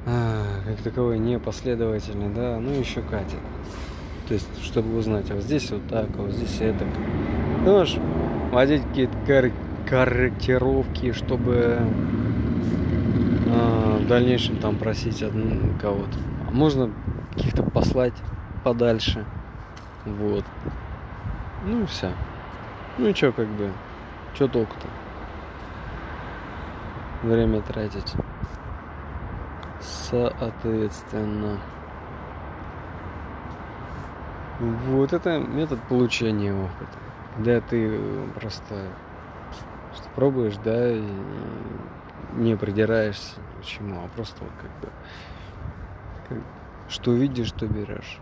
[0.06, 3.38] а, как таковой непоследовательный, да, ну еще катит.
[4.28, 6.84] То есть, чтобы узнать, а вот здесь вот так, а вот здесь это.
[7.64, 7.98] Ты можешь
[8.50, 9.52] вводить какие-то кор-
[9.88, 11.78] корректировки, чтобы
[13.48, 15.24] а, в дальнейшем там просить
[15.80, 16.18] кого-то.
[16.48, 16.90] А можно
[17.34, 18.14] каких-то послать
[18.64, 19.24] подальше.
[20.04, 20.44] Вот.
[21.66, 22.10] Ну и все.
[22.98, 23.70] Ну и что, как бы,
[24.34, 24.88] что толку-то?
[27.22, 28.14] Время тратить.
[29.82, 31.58] Соответственно.
[34.60, 36.98] Вот это метод получения опыта.
[37.34, 37.98] Когда ты
[38.38, 38.74] просто
[39.94, 41.02] что пробуешь, да, и
[42.34, 44.88] не придираешься к чему, а просто вот как бы
[46.28, 46.38] как,
[46.88, 48.20] что видишь, что берешь.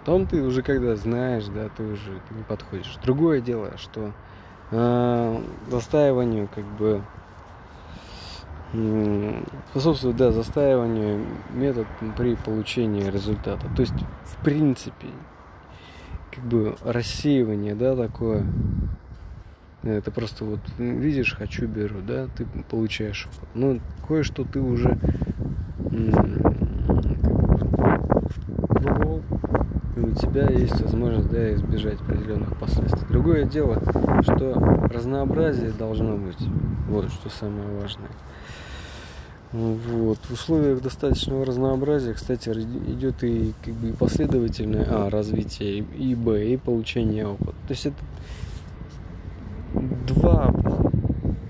[0.00, 2.98] Потом ты уже когда знаешь, да, ты уже не подходишь.
[3.02, 4.12] Другое дело, что
[4.70, 7.02] э, застаиванию как бы
[9.70, 13.66] способствует, да, застаиванию метод при получении результата.
[13.74, 13.94] То есть,
[14.24, 15.08] в принципе,
[16.30, 18.46] как бы рассеивание, да, такое.
[19.82, 23.28] Это просто вот видишь, хочу, беру, да, ты получаешь.
[23.54, 24.98] Но ну, кое-что ты уже
[28.68, 29.22] пробовал,
[29.96, 33.06] и у тебя есть возможность да, избежать определенных последствий.
[33.08, 33.82] Другое дело,
[34.22, 34.52] что
[34.92, 36.38] разнообразие должно быть.
[36.88, 38.10] Вот что самое важное.
[39.52, 40.18] Вот.
[40.28, 46.56] В условиях достаточного разнообразия, кстати, идет и как бы последовательное а, развитие, и Б, и
[46.56, 47.56] получение опыта.
[47.66, 47.96] То есть это
[50.06, 50.54] два,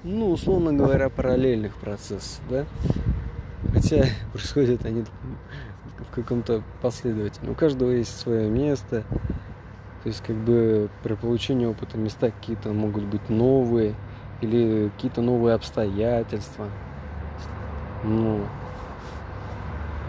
[0.02, 2.64] ну, условно говоря, параллельных процесса, да?
[3.72, 5.04] Хотя происходят они
[6.10, 7.52] в каком-то последовательном.
[7.52, 9.04] У каждого есть свое место.
[10.02, 13.94] То есть, как бы при получении опыта места какие-то могут быть новые
[14.40, 16.68] или какие-то новые обстоятельства.
[18.02, 18.46] Ну,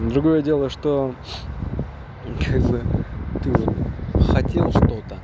[0.00, 1.14] другое дело, что
[2.38, 2.62] как
[3.42, 3.76] ты вот
[4.32, 5.18] хотел что-то,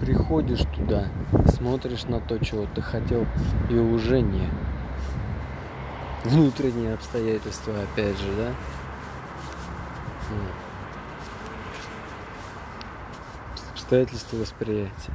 [0.00, 1.04] приходишь туда,
[1.48, 3.26] смотришь на то, чего ты хотел,
[3.68, 4.48] и уже не.
[6.24, 8.52] Внутренние обстоятельства, опять же, да?
[13.74, 15.12] Обстоятельства восприятия.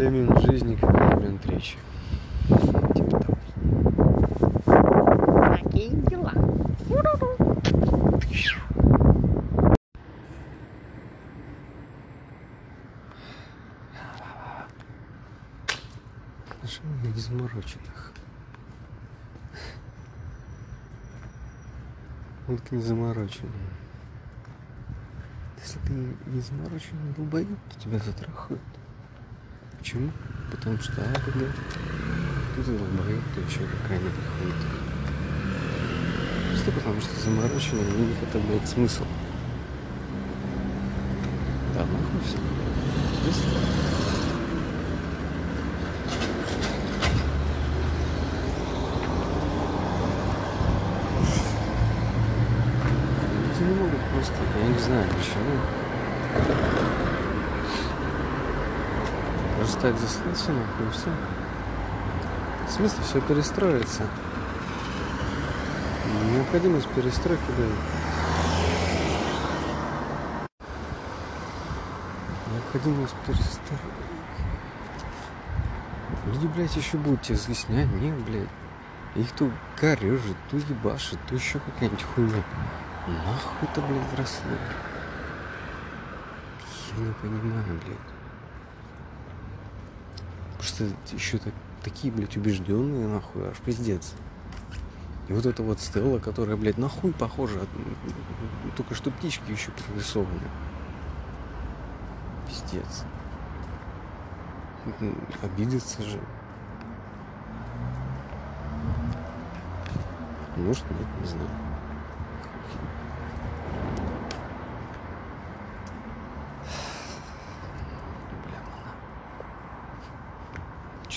[0.00, 1.76] элемент жизни как элемент речи.
[2.94, 3.38] Типа того.
[5.56, 6.32] Такие дела.
[16.48, 18.12] Отношения незамороченных.
[22.46, 22.72] Вот
[23.20, 23.52] к незамороченным.
[25.62, 25.92] Если ты
[26.26, 28.60] не замороченный долбоеб, то тебя затрахают.
[29.78, 30.10] Почему?
[30.50, 31.46] Потому что а, когда
[32.56, 34.66] ты долбоеб, ты еще какая-нибудь хуйта.
[36.48, 39.04] Просто потому что замороченный у них это, блядь, смысл.
[41.74, 42.38] Да, нахуй все.
[43.22, 43.80] Смысл?
[53.60, 55.60] Люди не могут просто, я не знаю почему.
[59.56, 59.94] Просто так
[60.52, 61.10] нахуй и все.
[62.66, 64.06] В смысле все перестроится.
[66.32, 67.64] Необходимость перестройки, да.
[72.52, 73.84] Необходимость перестройки.
[76.26, 78.48] Люди, блядь, еще будут тебе изъяснять, нет, блядь.
[79.16, 82.42] Их тут корежит, то ебашит, то еще какая-нибудь хуйня.
[83.06, 84.50] Нахуй это, блядь, росло?
[86.96, 87.98] Я не понимаю, блядь.
[90.58, 94.14] Просто еще так, такие, блядь, убежденные, нахуй, аж пиздец.
[95.28, 97.60] И вот эта вот стелла, которая, блядь, нахуй похожа,
[98.76, 100.40] только что птички еще прорисованы.
[102.48, 103.04] Пиздец.
[105.42, 106.20] Обидеться же.
[110.56, 111.69] Может, нет, не знаю.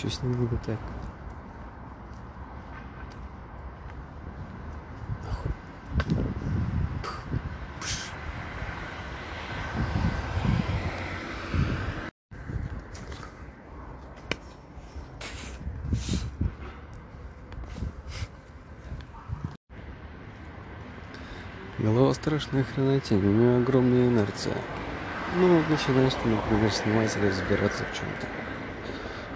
[0.09, 0.77] щось не буде так.
[21.79, 24.55] Голова страшная хренотень, у нее огромная инерция.
[25.35, 28.27] Ну, вот начинаешь, например, снимать или разбираться в чем-то.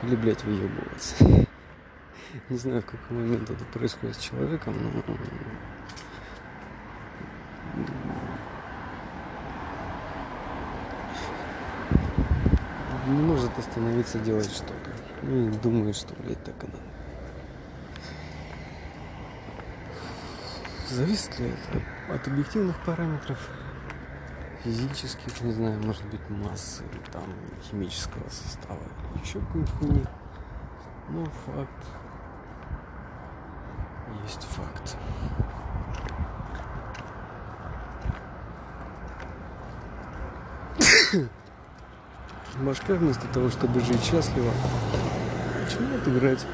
[0.08, 1.16] Или, блядь, выебываться.
[2.50, 5.18] Не знаю, в какой момент это происходит с человеком, но...
[13.06, 14.92] Не может остановиться делать что-то.
[15.24, 16.80] Ну и думает, что, блядь, так и надо.
[20.90, 23.50] Зависит ли это от объективных параметров?
[24.68, 27.24] Физических, не знаю, может быть, массы, там,
[27.64, 28.82] химического состава,
[29.24, 30.04] еще какой-нибудь хуйни.
[31.10, 31.86] Но факт
[34.24, 34.98] есть факт.
[42.62, 44.52] Башка вместо того, чтобы жить счастливо,
[45.62, 46.46] начинает играть.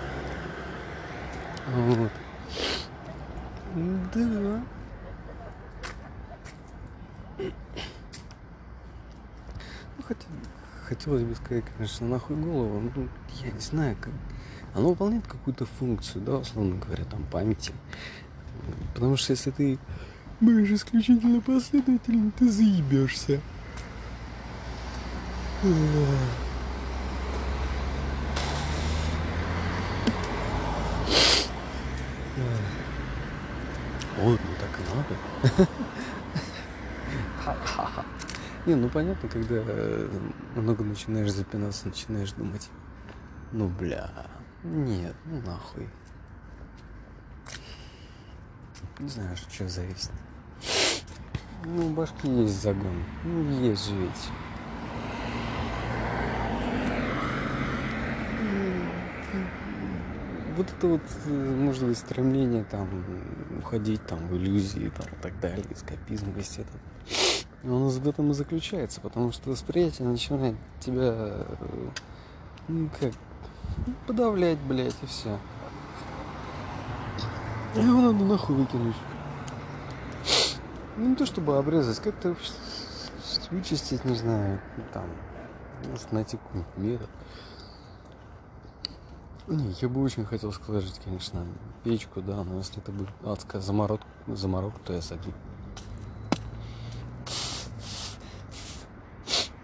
[1.67, 2.11] Вот.
[4.13, 4.61] Да.
[10.07, 10.27] хотя,
[11.03, 13.09] хотелось бы сказать, конечно, нахуй голову, ну,
[13.43, 14.13] я не знаю, как...
[14.73, 17.73] Оно выполняет какую-то функцию, да, условно говоря, там, памяти.
[18.93, 19.77] Потому что если ты
[20.39, 23.41] будешь исключительно последовательно, ты заебешься.
[34.17, 35.67] Вот, ну так и надо.
[37.43, 38.05] Ха-ха-ха.
[38.65, 40.09] Не, ну понятно, когда э,
[40.55, 42.69] много начинаешь запинаться, начинаешь думать,
[43.51, 44.09] ну бля,
[44.63, 45.89] нет, ну нахуй.
[48.99, 50.11] Не знаю, что зависит.
[51.65, 53.03] Ну, у башки есть загон.
[53.23, 54.29] Ну, есть же ведь.
[60.55, 62.87] Вот это вот, э, может быть, стремление там
[63.57, 66.92] уходить там в иллюзии там, и так далее, эскапизм весь этот
[67.63, 71.89] он в этом и заключается, потому что восприятие начинает тебя, э,
[72.67, 73.13] ну как,
[74.05, 75.37] подавлять, блядь, и все.
[77.75, 78.95] Его надо нахуй выкинуть.
[80.97, 82.35] Ну, не то чтобы обрезать, как-то
[83.49, 84.59] вычистить, не знаю,
[84.93, 85.05] там,
[85.89, 87.09] может найти какой-нибудь метод.
[89.47, 91.45] Не, я бы очень хотел сложить, конечно,
[91.83, 95.33] печку, да, но если это будет адская заморозка, заморозка, то я согну.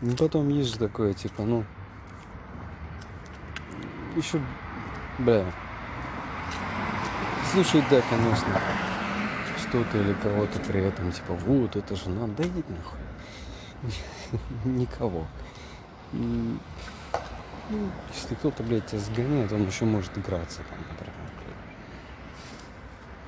[0.02, 1.66] Ну потом есть же такое, типа, ну.
[4.16, 4.40] Еще,
[5.18, 5.46] бля.
[7.52, 8.62] Слушай, да, конечно.
[9.58, 13.00] Что-то или кого-то при этом, типа, вот, это же надо, да иди нахуй.
[14.66, 15.28] Никого.
[16.12, 16.58] Ну,
[18.14, 21.14] если кто-то, блядь, тебя сгоняет, он еще может играться там, например,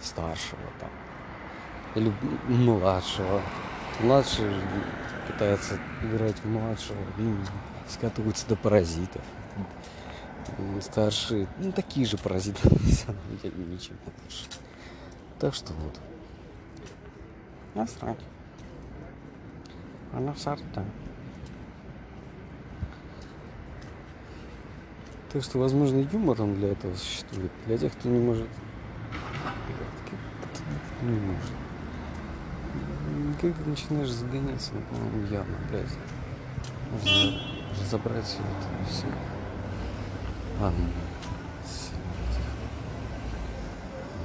[0.02, 0.90] старшего там.
[1.96, 2.14] Или
[2.48, 3.42] младшего.
[4.00, 4.50] Младший
[5.28, 7.38] пытается играть в младшего, ну,
[7.88, 9.22] скатываются до паразитов.
[10.82, 14.46] Старшие, ну, такие же паразиты, на самом деле, ничем лучше.
[15.40, 16.00] Так что вот.
[17.74, 18.20] Насрать.
[20.14, 20.84] Она сорта.
[25.32, 27.52] Так что, возможно, юмор он для этого существует.
[27.66, 28.50] Для тех, кто не может...
[31.02, 31.61] Не может
[33.40, 35.88] когда начинаешь загоняться, ну, явно, блядь,
[36.92, 37.40] нужно
[37.80, 39.08] разобрать все это все.
[40.60, 40.90] Ладно.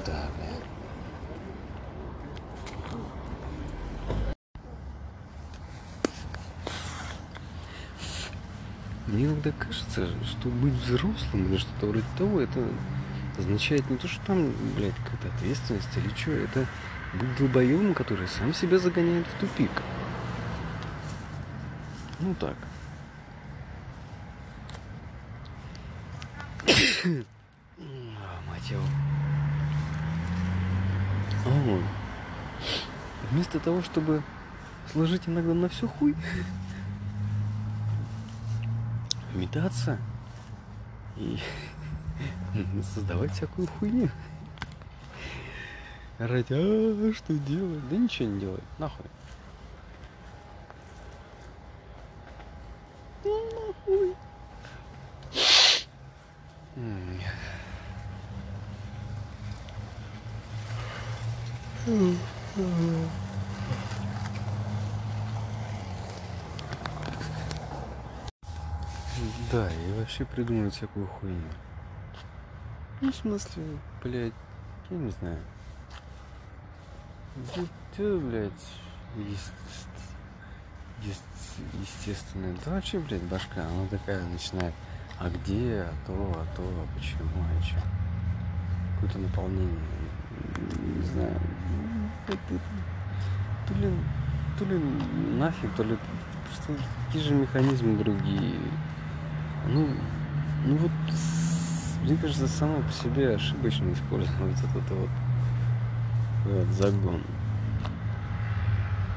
[0.05, 0.57] Да, блядь.
[9.07, 12.68] Мне иногда кажется, что быть взрослым или что-то вроде того, это
[13.39, 16.66] означает не то, что там, блядь, какая-то ответственность или что, это
[17.16, 19.70] быть долбоемом, который сам себя загоняет в тупик.
[22.20, 22.56] Ну так.
[28.48, 28.82] Мать его.
[31.46, 31.80] О,
[33.30, 34.22] вместо того, чтобы
[34.92, 36.16] сложить иногда на все хуй,
[39.34, 39.98] метаться
[41.16, 41.38] и
[42.94, 44.10] создавать всякую хуйню
[46.18, 47.88] орать, а что делать?
[47.88, 49.06] Да ничего не делай, нахуй.
[53.24, 54.14] Ну, нахуй.
[69.52, 71.40] Да, и вообще придумывать всякую хуйню.
[73.00, 74.32] Ну, в смысле, блядь,
[74.90, 75.38] я не знаю.
[77.97, 78.53] Ты, блядь,
[81.80, 82.55] естественная.
[82.64, 84.74] Да вообще, блядь, башка, она такая начинает.
[85.18, 87.80] А где, а то, а то, а почему, а что?
[88.95, 89.78] Какое-то наполнение.
[90.97, 91.41] Не знаю.
[92.26, 93.91] То ли,
[94.59, 94.78] то ли
[95.39, 95.99] нафиг, то ли
[96.47, 96.72] просто
[97.07, 98.61] такие же механизмы другие.
[99.68, 99.89] Ну,
[100.64, 100.93] ну вот,
[102.03, 105.11] мне кажется, само по себе ошибочно использовать этот вот
[106.49, 107.22] этот загон.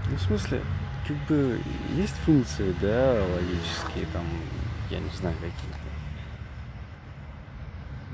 [0.10, 0.62] Ну, в смысле,
[1.08, 1.60] как бы
[1.96, 4.26] есть функции, да, логические, там,
[4.90, 5.78] я не знаю, какие-то.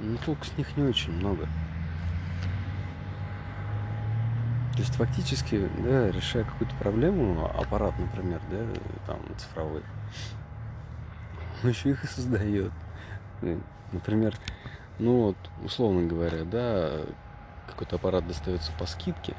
[0.01, 1.47] Но толку с них не очень много.
[4.73, 8.57] То есть фактически, да, решая какую-то проблему, аппарат, например, да,
[9.07, 9.83] там цифровой,
[11.63, 12.73] он еще их и создает.
[13.93, 14.35] Например,
[14.99, 17.05] ну вот, условно говоря, да,
[17.67, 19.35] какой-то аппарат достается по скидке,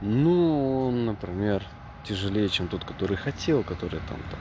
[0.00, 1.64] ну, например,
[2.04, 4.40] тяжелее, чем тот, который хотел, который там, там,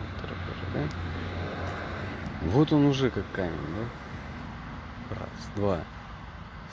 [0.73, 0.81] да?
[2.41, 3.51] Вот он уже как камень,
[5.09, 5.15] да?
[5.19, 5.79] Раз, два.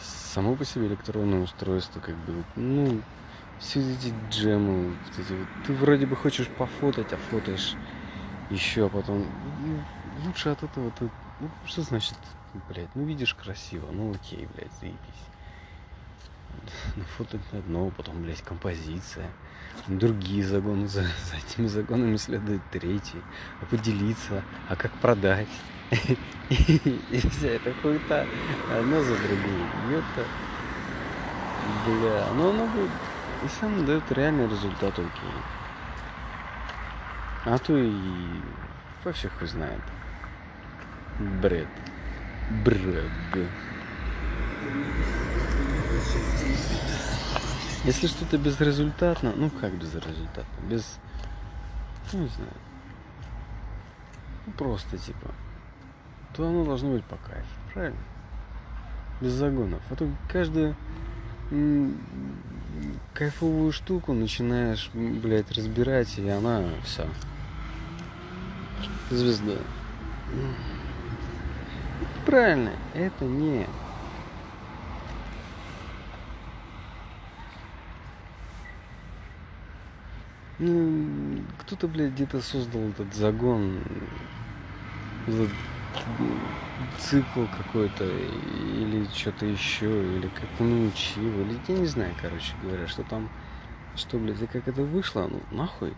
[0.00, 3.00] Само по себе электронное устройство, как бы, ну,
[3.58, 7.74] все эти джемы, вот эти вот, ты вроде бы хочешь пофотать, а фотаешь
[8.50, 9.26] еще, а потом
[10.24, 12.18] лучше от этого ты, ну, что значит,
[12.68, 14.98] блядь, ну видишь красиво, ну окей, блядь, заебись.
[16.96, 19.30] Нафотать на одно, потом, блядь, композиция.
[19.86, 23.22] Другие загоны, за, за этими загонами следует третий.
[23.60, 25.48] А поделиться, а как продать.
[26.50, 28.26] И вся эта хуета
[28.72, 29.98] одна за другой.
[29.98, 30.26] Это,
[31.86, 32.90] бля, но оно будет
[33.44, 35.36] и сам дает реальный результат окей.
[37.44, 37.92] А то и
[39.04, 39.82] вообще хуй знает.
[41.18, 41.68] Бред.
[42.64, 43.10] Бред.
[47.84, 50.98] Если что-то безрезультатно, ну как безрезультатно, без,
[52.12, 52.50] ну не знаю,
[54.46, 55.32] ну просто типа,
[56.34, 58.00] то оно должно быть по кайфу, правильно?
[59.20, 59.80] Без загонов.
[59.90, 60.74] А то каждую
[63.14, 67.06] кайфовую штуку начинаешь, блядь, разбирать, и она вся.
[69.10, 69.58] Звезда.
[72.26, 73.66] Правильно, это не
[80.58, 83.78] Ну, кто-то, блядь, где-то создал этот загон,
[85.26, 85.50] этот
[86.98, 93.02] цикл какой-то, или что-то еще, или как-то научил, или я не знаю, короче говоря, что
[93.02, 93.28] там,
[93.96, 95.92] что, блядь, и как это вышло, ну, нахуй.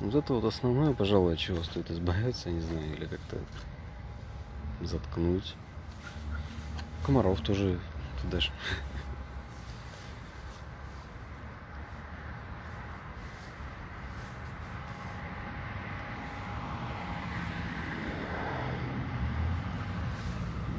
[0.00, 3.38] Вот это вот основное, пожалуй, от чего стоит избавиться, не знаю, или как-то
[4.80, 5.54] заткнуть.
[7.06, 7.78] Комаров тоже
[8.22, 8.50] туда же.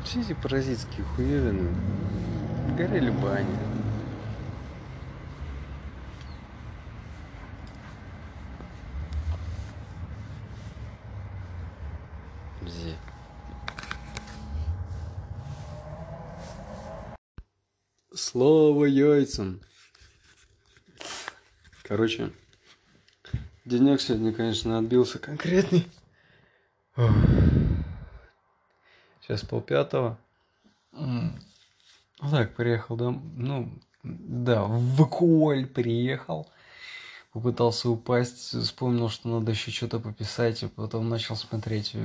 [0.10, 1.70] Все эти паразитские хуевины
[2.76, 3.46] горели бани.
[12.62, 12.98] Бзе.
[18.16, 19.62] Слово яйцам.
[21.84, 22.32] Короче,
[23.64, 25.88] денек сегодня, конечно, отбился конкретный.
[26.96, 27.12] Ох.
[29.30, 30.18] Сейчас полпятого.
[30.92, 31.30] Ну
[32.32, 33.32] так, приехал дом.
[33.38, 33.72] Ну,
[34.02, 36.50] да, в Коль приехал.
[37.32, 41.96] Попытался упасть, вспомнил, что надо еще что-то пописать, и потом начал смотреть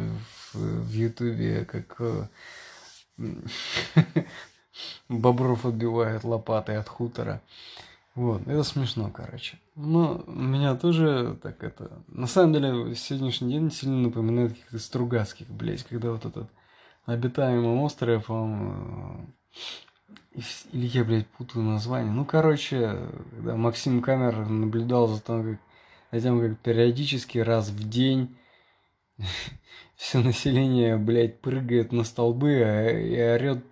[0.53, 2.27] в, Ютубе, как э,
[5.09, 7.41] Бобров отбивает лопатой от хутора.
[8.15, 9.59] Вот, это смешно, короче.
[9.77, 11.91] Но меня тоже так это...
[12.09, 16.51] На самом деле, сегодняшний день сильно напоминает каких-то Стругацких, блядь, когда вот этот
[17.07, 19.35] обитаемым островом.
[20.35, 20.41] Э,
[20.73, 22.13] или я, блядь, путаю название.
[22.13, 22.99] Ну, короче,
[23.39, 25.61] да, Максим Камер наблюдал за тем, как,
[26.11, 28.37] за тем, как периодически раз в день
[29.97, 33.65] все население, блядь, прыгает на столбы а, и орет,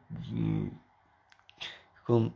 [1.96, 2.34] как он,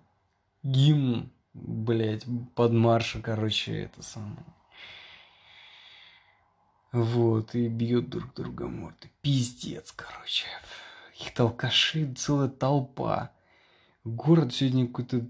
[0.64, 2.24] гимн, блядь,
[2.57, 4.44] под марша, короче, это самое.
[6.92, 9.11] Вот, и бьют друг друга морды.
[9.20, 10.47] Пиздец, короче
[11.17, 13.33] каких-то алкашей целая толпа.
[14.05, 15.27] Город сегодня какой-то,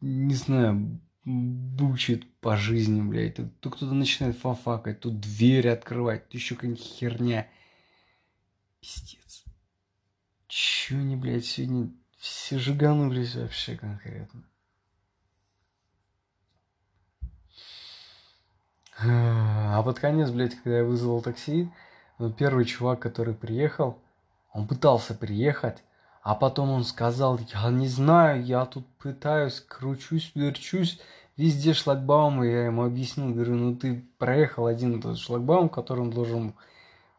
[0.00, 3.36] не знаю, бучит по жизни, блядь.
[3.60, 7.48] то кто-то начинает фафакать, то двери открывать, то еще какая-нибудь херня.
[8.80, 9.44] Пиздец.
[10.46, 14.44] че не, блядь, сегодня все жиганулись вообще конкретно.
[18.98, 21.70] А, а под конец, блядь, когда я вызвал такси,
[22.18, 24.03] ну, первый чувак, который приехал,
[24.54, 25.82] он пытался приехать,
[26.22, 31.00] а потом он сказал, я не знаю, я тут пытаюсь, кручусь, верчусь,
[31.36, 32.46] везде шлагбаумы.
[32.46, 36.54] Я ему объяснил, говорю, ну ты проехал один тот шлагбаум, которым должен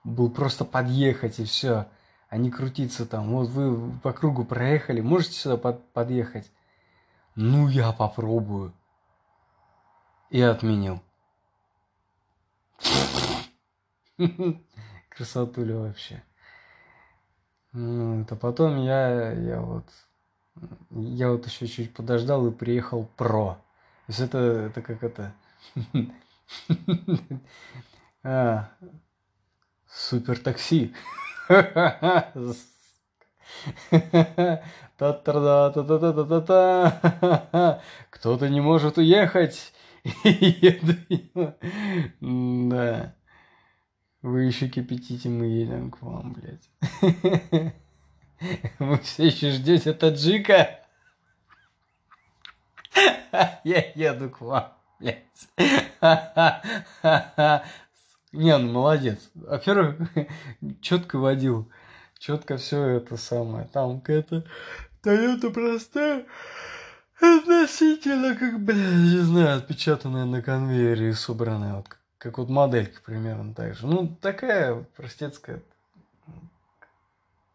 [0.04, 1.88] был просто подъехать и все,
[2.30, 3.30] а не крутиться там.
[3.30, 6.50] Вот вы по кругу проехали, можете сюда под, подъехать?
[7.36, 8.74] Ну, я попробую.
[10.30, 11.02] И отменил.
[15.10, 16.24] Красотуля вообще.
[17.76, 19.86] Это потом я, я вот,
[20.92, 23.56] я вот еще чуть подождал и приехал про.
[24.06, 25.34] То есть это, это как это...
[28.24, 28.70] а,
[29.90, 30.94] супер такси.
[38.10, 39.74] Кто-то не может уехать.
[42.22, 43.16] Да.
[44.26, 46.68] Вы еще кипятите, мы едем к вам, блядь.
[48.80, 50.80] Вы все еще ждете таджика?
[53.64, 55.48] Я еду к вам, блядь.
[58.32, 59.30] Не, ну молодец.
[59.36, 59.98] Во-первых,
[60.82, 61.72] четко водил.
[62.18, 63.68] Четко все это самое.
[63.68, 64.44] Там какая-то
[65.04, 66.26] Тойота простая.
[67.22, 72.00] Относительно, как, блядь, не знаю, отпечатанная на конвейере и собранная, вот, как
[72.38, 73.88] вот моделька примерно так же.
[73.88, 75.62] Ну, такая простецкая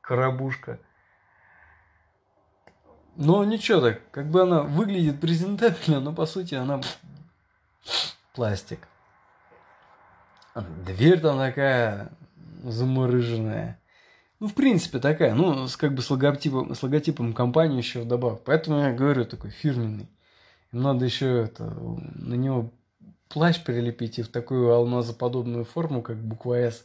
[0.01, 0.79] коробушка.
[3.17, 6.81] Но ничего так, как бы она выглядит презентабельно, но по сути она
[8.35, 8.81] пластик.
[10.85, 12.13] Дверь там такая
[12.63, 13.79] заморыженная.
[14.41, 18.43] Ну, в принципе, такая, ну, с, как бы с логотипом, с логотипом компании еще вдобавок.
[18.45, 20.09] Поэтому я говорю, такой фирменный.
[20.73, 22.73] Им надо еще это, на него
[23.31, 26.85] плащ прилепить и в такую алмазоподобную форму, как буква «С»,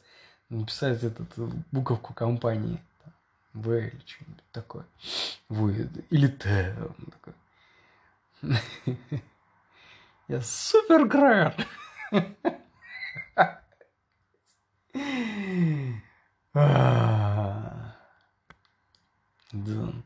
[0.50, 1.28] написать этот,
[1.72, 2.80] буковку компании.
[3.54, 4.86] В или что-нибудь такое.
[5.50, 5.70] В
[6.10, 6.76] или Т.
[10.28, 11.60] Я супер град.
[19.52, 20.05] Да.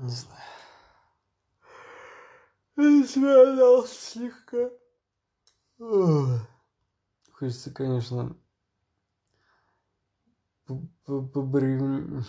[0.00, 0.40] Не знаю.
[3.06, 4.70] Связал слегка.
[7.32, 8.34] Хочется, конечно,
[11.04, 12.24] побрив...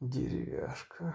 [0.00, 1.14] Деревяшка.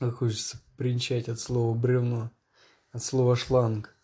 [0.00, 2.30] Хочется принчать от слова бревно,
[2.92, 3.96] от слова шланг.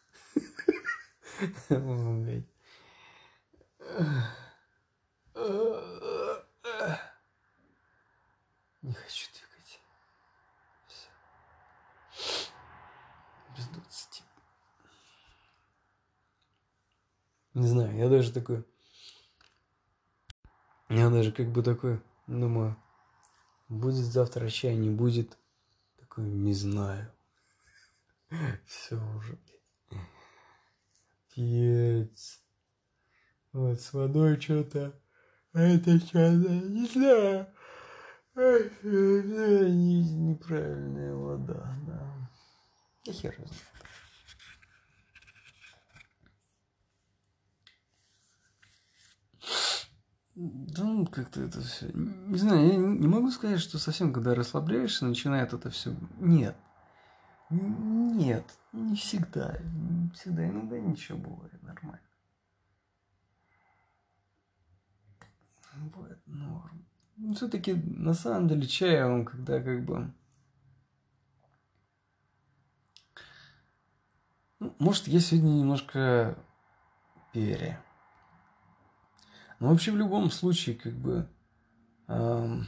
[8.82, 9.80] Не хочу двигать.
[10.88, 12.50] Все.
[13.56, 14.22] Без двадцати.
[17.54, 18.64] Не знаю, я даже такой...
[20.88, 22.76] Я даже как бы такой думаю,
[23.68, 25.38] будет завтра чай, не будет.
[26.14, 27.12] Такой, не знаю.
[28.66, 29.36] Все уже,
[31.34, 32.40] Пец.
[33.52, 34.94] Вот с водой что-то.
[35.52, 37.48] Это что-то, не знаю.
[40.24, 42.30] Неправильная вода, да.
[43.06, 43.36] Я хер.
[50.36, 51.88] Да, ну, как-то это все.
[51.92, 55.94] Не знаю, я не могу сказать, что совсем, когда расслабляешься, начинает это все.
[56.18, 56.56] Нет.
[57.50, 59.56] Нет, не всегда.
[59.62, 62.00] Не всегда, иногда ничего бывает нормально.
[65.76, 66.86] Бывает норм.
[67.16, 70.12] Ну, все-таки, на самом деле, чай, он когда как бы...
[74.58, 76.36] Ну, может, я сегодня немножко
[77.32, 77.83] пере.
[79.60, 81.28] Но вообще в любом случае, как бы...
[82.08, 82.66] Эм,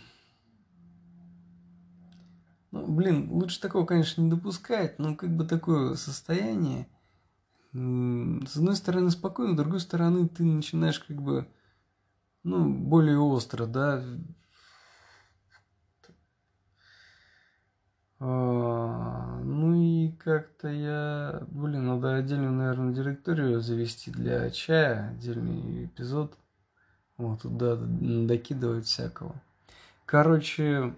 [2.70, 6.88] ну, блин, лучше такого, конечно, не допускать, но как бы такое состояние,
[7.72, 11.48] с одной стороны спокойно, с другой стороны ты начинаешь как бы,
[12.42, 14.02] ну, более остро, да,
[18.18, 26.34] А, ну и как-то я, блин, надо отдельную, наверное, директорию завести для чая, отдельный эпизод.
[27.18, 29.34] Вот туда докидывать всякого.
[30.04, 30.94] Короче,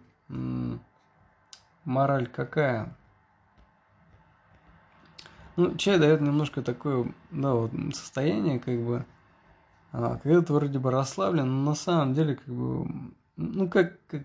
[1.84, 2.94] мораль какая?
[5.56, 9.04] Ну, чай дает немножко такое, да, вот состояние, как бы,
[9.90, 14.22] а, когда ты вроде бы расслаблен, но на самом деле, как бы, ну, как, как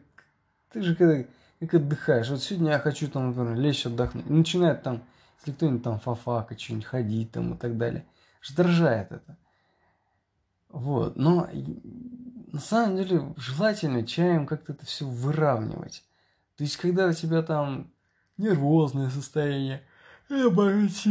[0.72, 1.24] ты же когда
[1.60, 2.30] как отдыхаешь.
[2.30, 4.30] Вот сегодня я хочу там, например, лечь отдохнуть.
[4.30, 5.04] Начинает там,
[5.40, 8.06] если кто-нибудь там фафака, что-нибудь ходить там и так далее.
[8.42, 9.38] Раздражает это.
[10.74, 11.16] Вот.
[11.16, 11.48] Но
[12.52, 16.04] на самом деле желательно чаем как-то это все выравнивать.
[16.58, 17.92] То есть, когда у тебя там
[18.38, 19.84] нервозное состояние,
[20.30, 21.06] боюсь,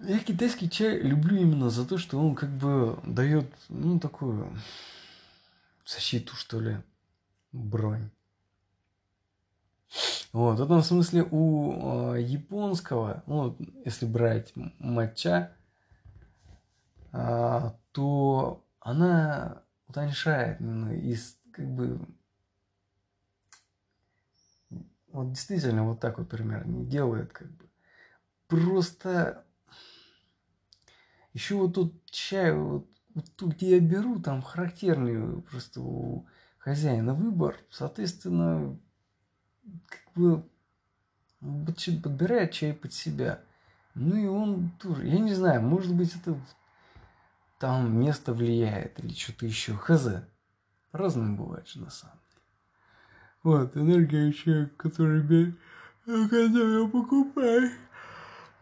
[0.00, 4.52] я китайский чай люблю именно за то, что он как бы дает, ну, такую
[5.86, 6.78] защиту, что ли
[7.52, 8.10] бронь.
[10.32, 15.52] Вот, в этом смысле у э, японского, ну, если брать матча,
[17.10, 22.00] то она утоньшает ну, из как бы
[25.12, 27.68] вот действительно вот так вот примерно не делает как бы
[28.46, 29.44] просто
[31.32, 36.26] еще вот тут чай вот, вот тут где я беру там характерный просто у
[36.68, 38.78] хозяина выбор, соответственно,
[39.86, 40.44] как бы
[41.40, 43.40] подбирает чай под себя.
[43.94, 46.38] Ну и он тоже, я не знаю, может быть это
[47.58, 49.74] там место влияет или что-то еще.
[49.74, 50.08] Хз.
[50.92, 52.42] Разным бывает же на самом деле.
[53.42, 55.54] Вот, энергия человека, который,
[56.04, 57.70] который я покупаю.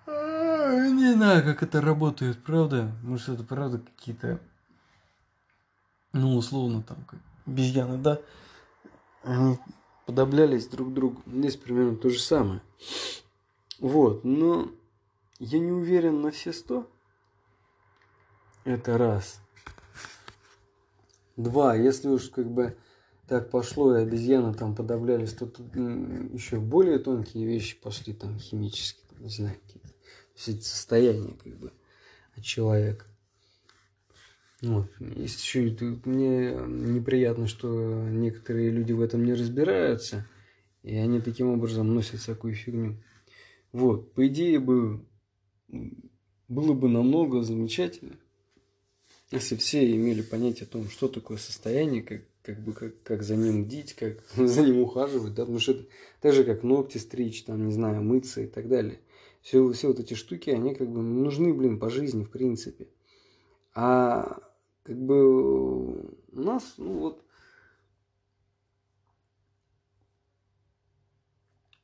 [0.07, 2.93] Не знаю, как это работает, правда?
[3.03, 4.41] Может, это правда какие-то,
[6.13, 8.21] ну, условно, там, как обезьяны, да,
[9.23, 9.59] они
[10.05, 11.23] подоблялись друг другу.
[11.27, 12.61] Здесь примерно то же самое.
[13.79, 14.71] Вот, но
[15.39, 16.89] я не уверен на все сто.
[18.67, 19.41] Это раз.
[21.37, 22.77] Два, если уж как бы
[23.29, 29.07] так пошло, и обезьяны там подавлялись, то тут еще более тонкие вещи пошли, там химические,
[29.21, 29.89] не знаю, какие-то
[30.35, 31.73] все эти состояния как бы
[32.37, 33.07] от человека.
[34.63, 34.91] Вот.
[34.99, 35.61] Есть еще
[36.05, 37.69] мне неприятно, что
[38.09, 40.27] некоторые люди в этом не разбираются,
[40.83, 43.01] и они таким образом носят всякую фигню.
[43.71, 45.07] Вот, по идее бы
[46.49, 48.17] было бы намного замечательно,
[49.31, 53.37] если все имели понятие о том, что такое состояние, как, как бы как, как за
[53.37, 55.85] ним бдить, как за ним ухаживать, да, потому что это
[56.21, 59.01] так же, как ногти стричь, там, не знаю, мыться и так далее.
[59.43, 62.89] Все, все вот эти штуки, они как бы нужны, блин, по жизни, в принципе.
[63.75, 64.41] А
[64.83, 67.23] как бы у нас, ну вот,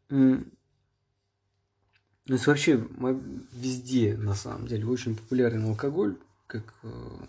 [0.08, 2.86] то есть вообще
[3.52, 6.16] везде, на самом деле, очень популярен алкоголь,
[6.52, 7.26] как э,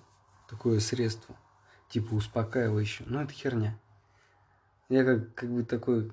[0.50, 1.36] такое средство,
[1.90, 3.08] типа успокаивающее.
[3.10, 3.80] Но это херня.
[4.90, 6.12] Я как, как бы такой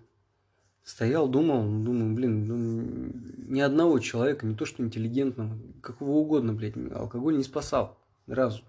[0.84, 3.12] стоял, думал, думаю, блин, ну,
[3.52, 8.62] ни одного человека, не то что интеллигентного, какого угодно, блядь, алкоголь не спасал разу.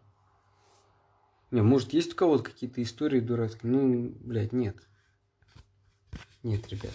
[1.51, 3.71] Не, может, есть у кого-то какие-то истории дурацкие?
[3.71, 4.77] Ну, блядь, нет.
[6.41, 6.93] Нет, ребят.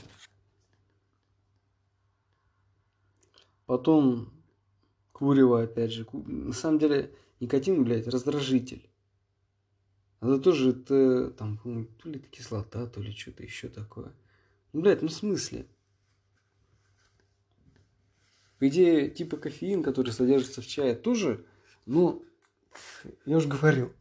[3.66, 4.32] Потом
[5.12, 6.07] курево, опять же.
[6.12, 8.91] На самом деле, никотин, блядь, раздражитель.
[10.20, 11.59] Это тоже, это, там,
[11.99, 14.12] то ли это кислота, то ли что-то еще такое.
[14.72, 15.66] Ну, блядь, ну в смысле?
[18.59, 21.45] По идее, типа кофеин, который содержится в чае, тоже,
[21.84, 22.24] ну,
[23.26, 23.93] я уже говорил,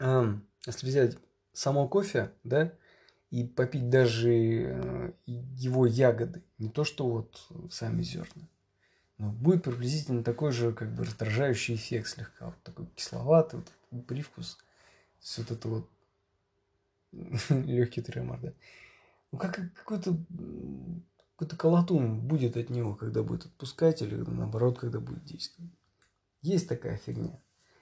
[0.00, 1.16] если взять
[1.52, 2.76] само кофе, да,
[3.30, 8.48] и попить даже э, его ягоды, не то что вот сами зерна,
[9.18, 13.60] но будет приблизительно такой же как бы раздражающий эффект слегка, вот такой кисловатый
[13.90, 14.58] вот, привкус,
[15.20, 15.90] все вот это вот
[17.50, 18.52] легкий тремор, да.
[19.32, 20.16] Ну как какой-то
[21.36, 25.72] какой-то колотун будет от него, когда будет отпускать, или наоборот, когда будет действовать.
[26.42, 27.40] Есть такая фигня.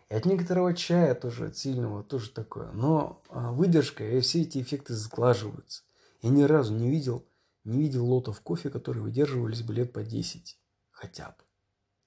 [0.09, 2.71] И от некоторого чая тоже, от сильного, тоже такое.
[2.73, 5.83] Но а, выдержка и все эти эффекты сглаживаются.
[6.23, 7.27] Я ни разу не видел,
[7.65, 10.59] не видел лотов кофе, которые выдерживались бы лет по 10.
[11.03, 11.45] Хотя бы.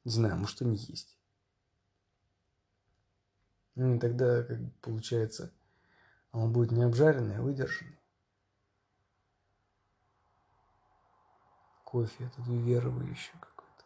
[0.05, 1.17] Не знаю, может они есть.
[3.75, 5.53] Ну и тогда, как получается,
[6.31, 7.99] он будет не обжаренный, а выдержанный.
[11.83, 13.83] Кофе этот уверовый какой-то.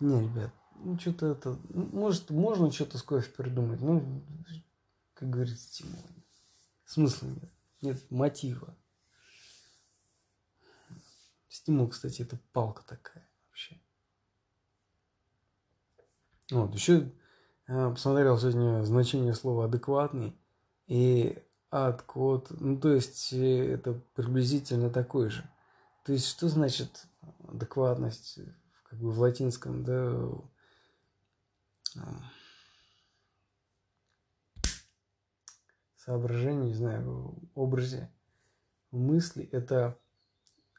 [0.00, 4.24] Не, ребят, ну, что-то это, ну, может, можно что-то с кофе придумать, ну,
[5.12, 6.24] как говорится, Тимон.
[6.86, 7.52] Смысла нет.
[7.82, 8.74] Нет мотива.
[11.50, 13.78] Стимул, кстати, это палка такая вообще.
[16.50, 17.10] Вот, еще
[17.66, 20.38] э, посмотрел сегодня значение слова адекватный.
[20.86, 21.42] И
[22.06, 25.48] код, ну то есть э, это приблизительно такой же.
[26.04, 27.06] То есть что значит
[27.48, 28.38] адекватность
[28.84, 30.30] как бы в латинском, да,
[35.96, 38.12] соображение, не знаю, образе,
[38.92, 39.98] мысли– это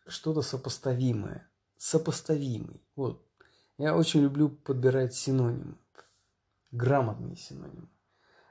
[0.07, 2.82] что-то сопоставимое, сопоставимый.
[2.95, 3.26] Вот.
[3.78, 5.75] Я очень люблю подбирать синонимы,
[6.71, 7.88] грамотные синонимы.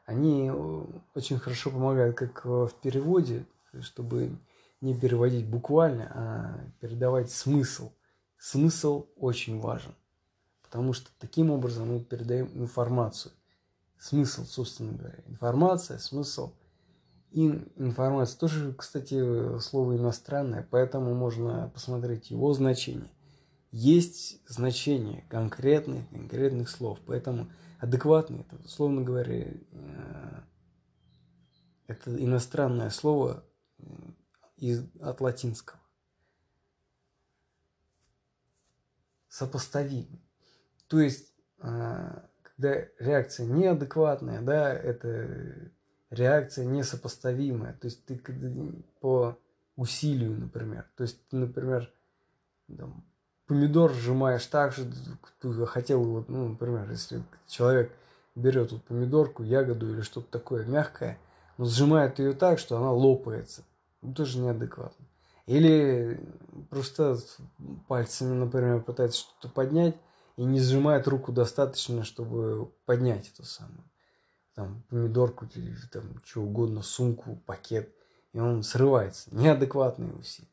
[0.05, 3.45] Они э, очень хорошо помогают как в переводе,
[3.81, 4.39] чтобы
[4.81, 7.93] не переводить буквально, а передавать смысл.
[8.39, 9.95] Смысл очень важен,
[10.63, 13.33] потому что таким образом мы передаем информацию.
[13.99, 15.19] Смысл, собственно говоря.
[15.27, 16.53] Информация, смысл–
[17.33, 23.11] Ин, информация тоже, кстати, слово иностранное, поэтому можно посмотреть его значение.
[23.79, 30.41] Есть значение конкретных, конкретных слов, поэтому адекватный, это, условно говоря, э,
[31.87, 33.45] это иностранное слово
[33.77, 33.85] э,
[34.57, 35.79] из, от латинского.
[39.29, 40.23] Сопоставимый.
[40.87, 45.71] То есть, э, когда реакция неадекватная, да, это
[46.09, 47.75] реакция несопоставимая.
[47.75, 48.19] То есть ты
[49.01, 49.39] по
[49.77, 50.91] усилию, например.
[50.97, 51.93] То есть ты, например,
[52.75, 53.05] там,
[53.47, 54.91] помидор сжимаешь так же,
[55.67, 57.93] хотел его, ну, например, если человек
[58.35, 61.19] берет вот помидорку, ягоду или что-то такое мягкое,
[61.59, 63.65] но сжимает ее так, что она лопается.
[64.03, 65.07] Ну, тоже неадекватно.
[65.47, 66.21] Или
[66.71, 67.19] просто
[67.89, 69.97] пальцами, например, пытается что-то поднять
[70.37, 73.85] и не сжимает руку достаточно, чтобы поднять эту самую
[74.57, 75.47] там, помидорку,
[75.93, 77.95] там, что угодно, сумку, пакет,
[78.33, 79.29] и он срывается.
[79.35, 80.49] Неадекватные усилия.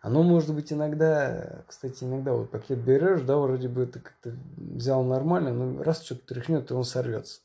[0.00, 5.04] Оно может быть иногда, кстати, иногда вот пакет берешь, да, вроде бы ты как-то взял
[5.04, 7.42] нормально, но раз что-то тряхнет, и он сорвется.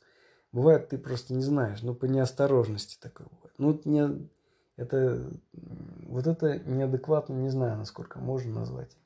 [0.52, 3.54] Бывает, ты просто не знаешь, ну, по неосторожности такое бывает.
[3.58, 4.28] Ну, не,
[4.76, 8.96] это, вот это неадекватно, не знаю, насколько можно назвать.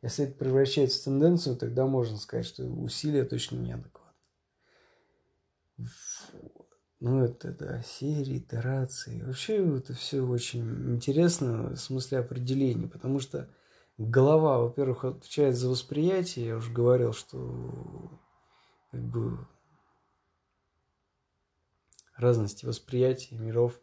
[0.00, 4.04] Если это превращается в тенденцию, тогда можно сказать, что усилия точно неадекватны
[7.04, 9.20] ну, это, да, серии, итерации.
[9.24, 13.46] Вообще это все очень интересно в смысле определения, потому что
[13.98, 16.46] голова, во-первых, отвечает за восприятие.
[16.46, 18.18] Я уже говорил, что
[18.90, 19.36] как бы
[22.16, 23.78] разности восприятия миров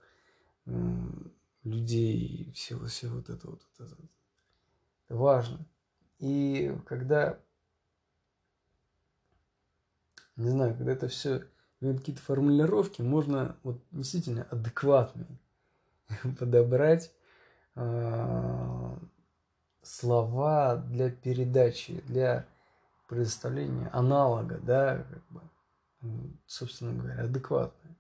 [1.64, 3.98] людей, всего, всего вот это вот, вот это,
[5.06, 5.64] это важно.
[6.18, 7.40] И когда,
[10.38, 11.44] не знаю, когда это все
[11.82, 15.40] какие-то формулировки можно вот действительно адекватные
[16.40, 17.12] подобрать
[17.76, 18.98] э,
[19.82, 22.46] слова для передачи, для
[23.08, 25.42] предоставления аналога, да, как бы,
[26.46, 27.96] собственно говоря, адекватные.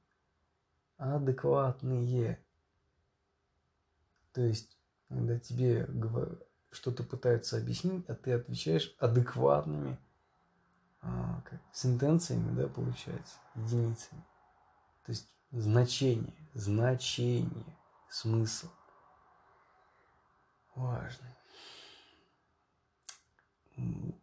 [0.98, 2.40] Адекватные.
[4.32, 4.78] То есть,
[5.10, 5.88] когда тебе
[6.70, 9.98] что-то пытаются объяснить, а ты отвечаешь адекватными
[11.02, 14.24] а, как, сентенциями, да, получается, единицами.
[15.06, 17.78] То есть значение, значение,
[18.10, 18.70] смысл.
[20.76, 21.36] Важный.
[23.78, 24.16] Вот.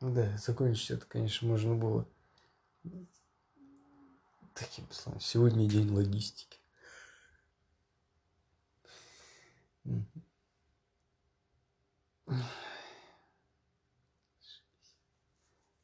[0.00, 2.08] Да, закончить это, конечно, можно было
[4.60, 5.20] таким словом.
[5.20, 6.58] Сегодня день логистики.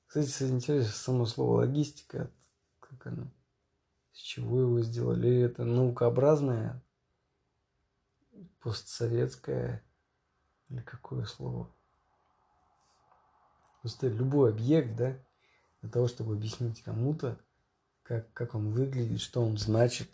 [0.06, 2.30] Кстати, интересно, само слово логистика,
[2.80, 3.28] как оно,
[4.12, 6.82] с чего его сделали, это наукообразное,
[8.60, 9.82] постсоветское,
[10.68, 11.74] или какое слово?
[13.80, 15.18] Просто любой объект, да,
[15.80, 17.38] для того, чтобы объяснить кому-то,
[18.06, 20.08] как, как он выглядит, что он значит.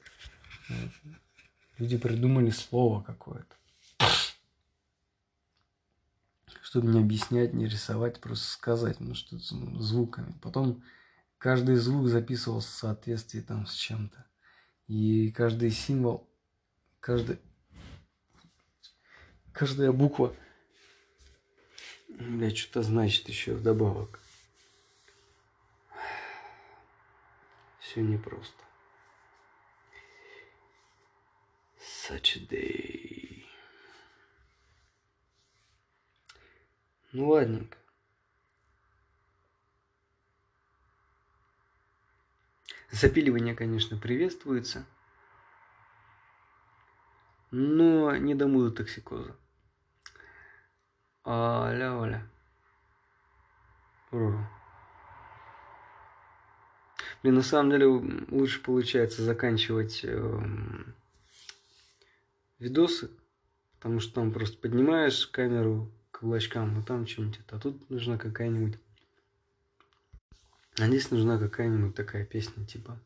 [1.78, 3.56] Люди придумали слово какое-то.
[6.62, 10.34] Чтобы не объяснять, не рисовать, просто сказать, ну что звуками.
[10.40, 10.82] Потом
[11.36, 14.26] каждый звук записывался в соответствии там с чем-то.
[14.86, 16.30] И каждый символ,
[17.00, 17.38] каждый,
[19.52, 20.34] каждая буква,
[22.08, 24.21] бля, что-то значит еще вдобавок.
[27.92, 28.64] Все непросто.
[31.78, 33.44] Such a day.
[37.12, 37.76] Ну ладненько.
[42.90, 44.86] Запиливание, конечно, приветствуется,
[47.50, 49.36] но не до муда токсикоза.
[51.26, 52.26] Аля-оля.
[57.22, 60.40] Блин, на самом деле лучше получается заканчивать э,
[62.58, 63.10] видосы,
[63.76, 68.78] потому что там просто поднимаешь камеру к облачкам, и там что-нибудь, а тут нужна какая-нибудь
[70.78, 72.98] а здесь нужна какая-нибудь такая песня, типа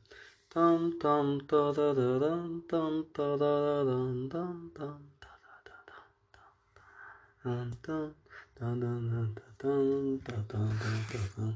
[0.48, 5.82] там там та да да да там та да да там там та да да
[7.42, 8.14] там там
[8.54, 10.70] та да да да там та да
[11.12, 11.54] да да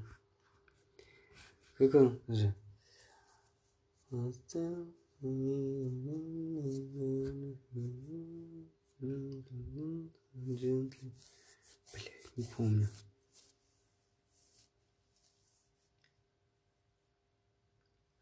[1.80, 2.54] там как он же
[11.94, 12.90] Блять, не помню.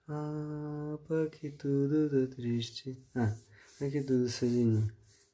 [0.07, 2.97] Ah, para que tudo tá triste.
[3.15, 3.35] Ah,
[3.79, 4.91] para que tudo sozinho.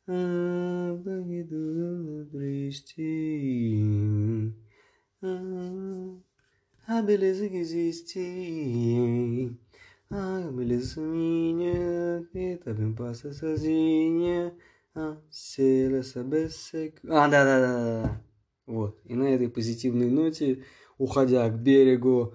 [0.07, 3.01] Ah, para que tudo tá triste.
[5.21, 6.17] Ah,
[10.46, 14.54] A beleza minha que também passa sozinha.
[14.94, 17.00] А, села собесек.
[17.08, 18.20] А, да, да, да, да.
[18.66, 19.00] Вот.
[19.06, 20.62] И на этой позитивной ноте,
[20.98, 22.34] уходя к берегу,